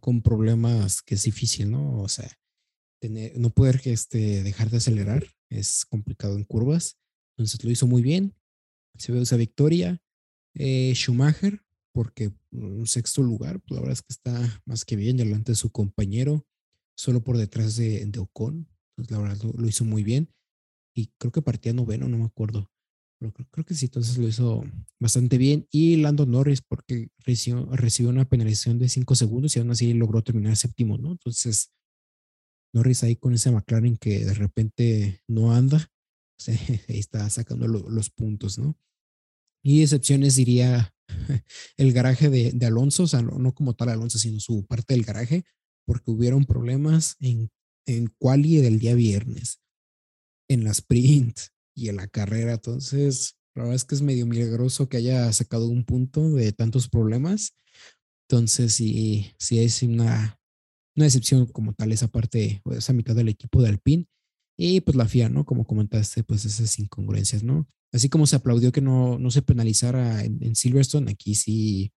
[0.00, 2.00] con problemas que es difícil, ¿no?
[2.00, 2.30] O sea,
[3.00, 6.98] tener, no poder este, dejar de acelerar es complicado en curvas,
[7.36, 8.34] entonces lo hizo muy bien,
[8.96, 10.00] se ve esa victoria.
[10.54, 15.16] Eh, Schumacher, porque un sexto lugar, pues la verdad es que está más que bien
[15.16, 16.46] delante de su compañero,
[16.96, 18.68] solo por detrás de, de Ocon.
[18.96, 20.32] Entonces, la verdad lo, hizo muy bien.
[20.94, 22.70] Y creo que partía noveno, no me acuerdo.
[23.18, 24.64] Pero creo, que sí, entonces lo hizo
[24.98, 25.66] bastante bien.
[25.70, 30.22] Y Lando Norris, porque recibió, recibió una penalización de cinco segundos y aún así logró
[30.22, 31.12] terminar séptimo, ¿no?
[31.12, 31.70] Entonces,
[32.72, 35.90] Norris ahí con ese McLaren que de repente no anda,
[36.88, 38.76] ahí está sacando los puntos, ¿no?
[39.62, 40.94] Y excepciones diría
[41.76, 45.44] el garaje de, Alonso, o sea, no, como tal Alonso, sino su parte del garaje,
[45.86, 47.50] porque hubieron problemas en,
[47.86, 49.60] en quali del día viernes,
[50.48, 51.38] en la sprint
[51.74, 52.54] y en la carrera.
[52.54, 56.88] Entonces, la verdad es que es medio milagroso que haya sacado un punto de tantos
[56.88, 57.54] problemas.
[58.28, 60.38] Entonces, sí, sí es una,
[60.96, 64.06] una excepción como tal esa parte, o esa mitad del equipo de Alpine.
[64.56, 65.44] Y pues la FIA, ¿no?
[65.46, 67.66] Como comentaste, pues esas incongruencias, ¿no?
[67.92, 71.92] Así como se aplaudió que no, no se penalizara en, Silverstone, aquí sí,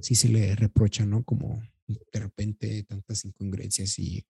[0.00, 1.24] sí se le reprocha, ¿no?
[1.24, 4.24] Como de repente tantas incongruencias y,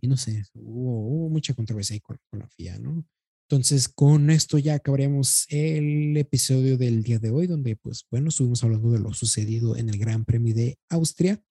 [0.00, 3.04] y no sé, hubo, mucha controversia ahí con, con, la FIA, ¿no?
[3.48, 8.64] Entonces, con esto ya acabaríamos el episodio del día de hoy, donde, pues, bueno, estuvimos
[8.64, 11.42] hablando de lo sucedido en el Gran Premio de Austria.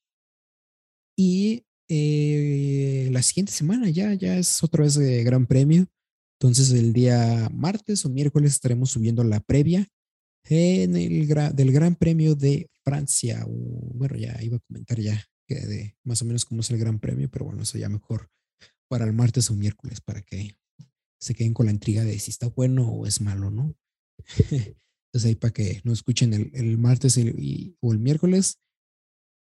[1.16, 5.88] Y eh, la siguiente semana ya, ya es otra vez de Gran Premio.
[6.44, 9.88] Entonces, el día martes o miércoles estaremos subiendo la previa
[10.50, 11.26] en el
[11.56, 13.46] del Gran Premio de Francia.
[13.48, 17.30] bueno, ya iba a comentar ya que más o menos cómo es el Gran Premio,
[17.32, 18.30] pero bueno, eso ya mejor
[18.89, 20.58] para el martes o miércoles para que
[21.18, 23.74] se queden con la intriga de si está bueno o es malo, ¿no?
[24.52, 27.18] Entonces ahí para que nos escuchen el, martes
[27.80, 28.60] o el miércoles.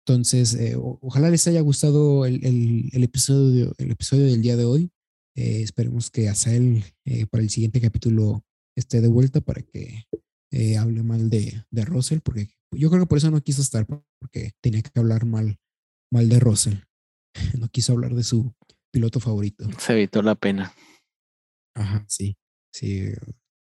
[0.05, 4.91] Entonces, eh, ojalá les haya gustado el, episodio, el episodio del día de hoy.
[5.35, 8.43] Eh, esperemos que Asael eh, para el siguiente capítulo
[8.75, 10.05] esté de vuelta para que
[10.77, 14.51] hable mal de, de Russell, porque yo creo que por eso no quiso estar, porque
[14.61, 15.59] tenía que hablar mal,
[16.11, 16.75] mal de Russell.
[17.57, 18.53] No quiso hablar de su
[18.91, 19.65] piloto favorito.
[19.79, 20.73] Se evitó la pena.
[21.73, 22.35] Ajá, sí,
[22.73, 23.05] sí.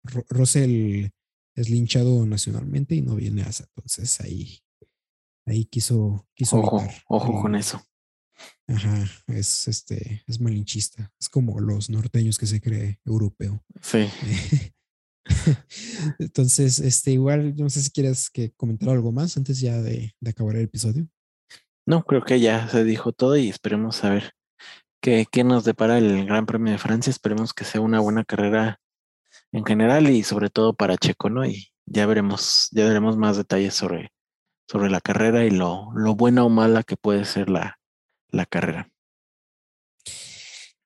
[0.04, 1.10] Russell
[1.56, 4.60] es linchado nacionalmente y no viene a entonces ahí,
[5.46, 7.82] ahí quiso, quiso ojo, ojo con eso.
[8.68, 11.12] Ajá, es este, es malinchista.
[11.20, 13.64] Es como los norteños que se cree europeo.
[13.82, 14.08] Sí.
[16.20, 20.30] Entonces, este, igual, no sé si quieres que comentar algo más antes ya de, de,
[20.30, 21.08] acabar el episodio.
[21.86, 24.34] No, creo que ya se dijo todo y esperemos a ver
[25.02, 27.12] qué, qué nos depara el Gran Premio de Francia.
[27.12, 28.80] Esperemos que sea una buena carrera
[29.52, 31.46] en general y sobre todo para Checo, ¿no?
[31.46, 34.12] Y ya veremos, ya veremos más detalles sobre,
[34.68, 37.79] sobre la carrera y lo, lo buena o mala que puede ser la,
[38.32, 38.92] la carrera.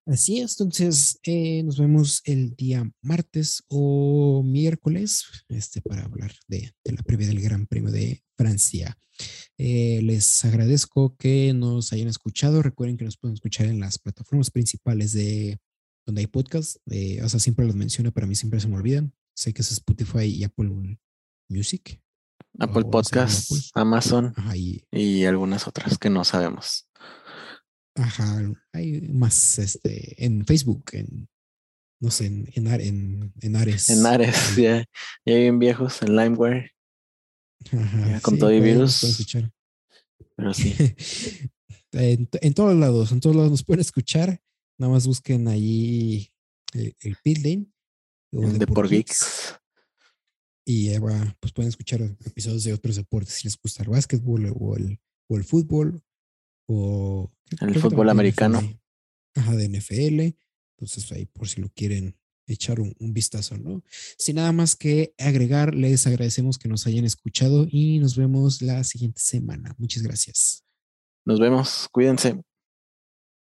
[0.05, 6.73] Así es, entonces eh, nos vemos el día martes o miércoles este, para hablar de,
[6.83, 8.97] de la previa del Gran Premio de Francia.
[9.57, 12.61] Eh, les agradezco que nos hayan escuchado.
[12.61, 15.59] Recuerden que nos pueden escuchar en las plataformas principales de
[16.05, 16.77] donde hay podcast.
[16.89, 19.13] Eh, o sea, siempre los menciono, pero a mí siempre se me olvidan.
[19.35, 20.97] Sé que es Spotify y Apple
[21.49, 22.01] Music.
[22.59, 24.31] Apple Podcasts, Amazon
[24.91, 26.87] y, algunas otras que no sabemos.
[27.95, 28.41] Ajá,
[28.71, 31.29] hay más este, en Facebook, en
[32.03, 33.89] no sé, en, en, en, Ares.
[33.89, 34.83] En Ares, ya,
[35.25, 36.71] ya bien viejos, en LimeWare.
[37.71, 39.03] Ajá, con todo y virus.
[39.05, 39.49] Escuchar.
[40.35, 40.75] Pero sí.
[41.93, 44.41] en, todos lados, en todos lados nos pueden escuchar.
[44.77, 46.29] Nada más busquen ahí
[46.73, 47.67] el, el Pitlane.
[48.31, 49.55] de por Geeks.
[50.65, 50.89] Y
[51.39, 55.37] pues pueden escuchar episodios de otros deportes si les gusta el básquetbol o el, o
[55.37, 56.03] el fútbol
[56.67, 58.61] o el fútbol americano.
[59.35, 60.37] ajá, de NFL.
[60.77, 63.83] Entonces ahí por si lo quieren echar un, un, vistazo, ¿no?
[64.17, 68.83] Sin nada más que agregar, les agradecemos que nos hayan escuchado y nos vemos la
[68.83, 69.75] siguiente semana.
[69.77, 70.65] Muchas gracias.
[71.25, 72.41] Nos vemos, cuídense.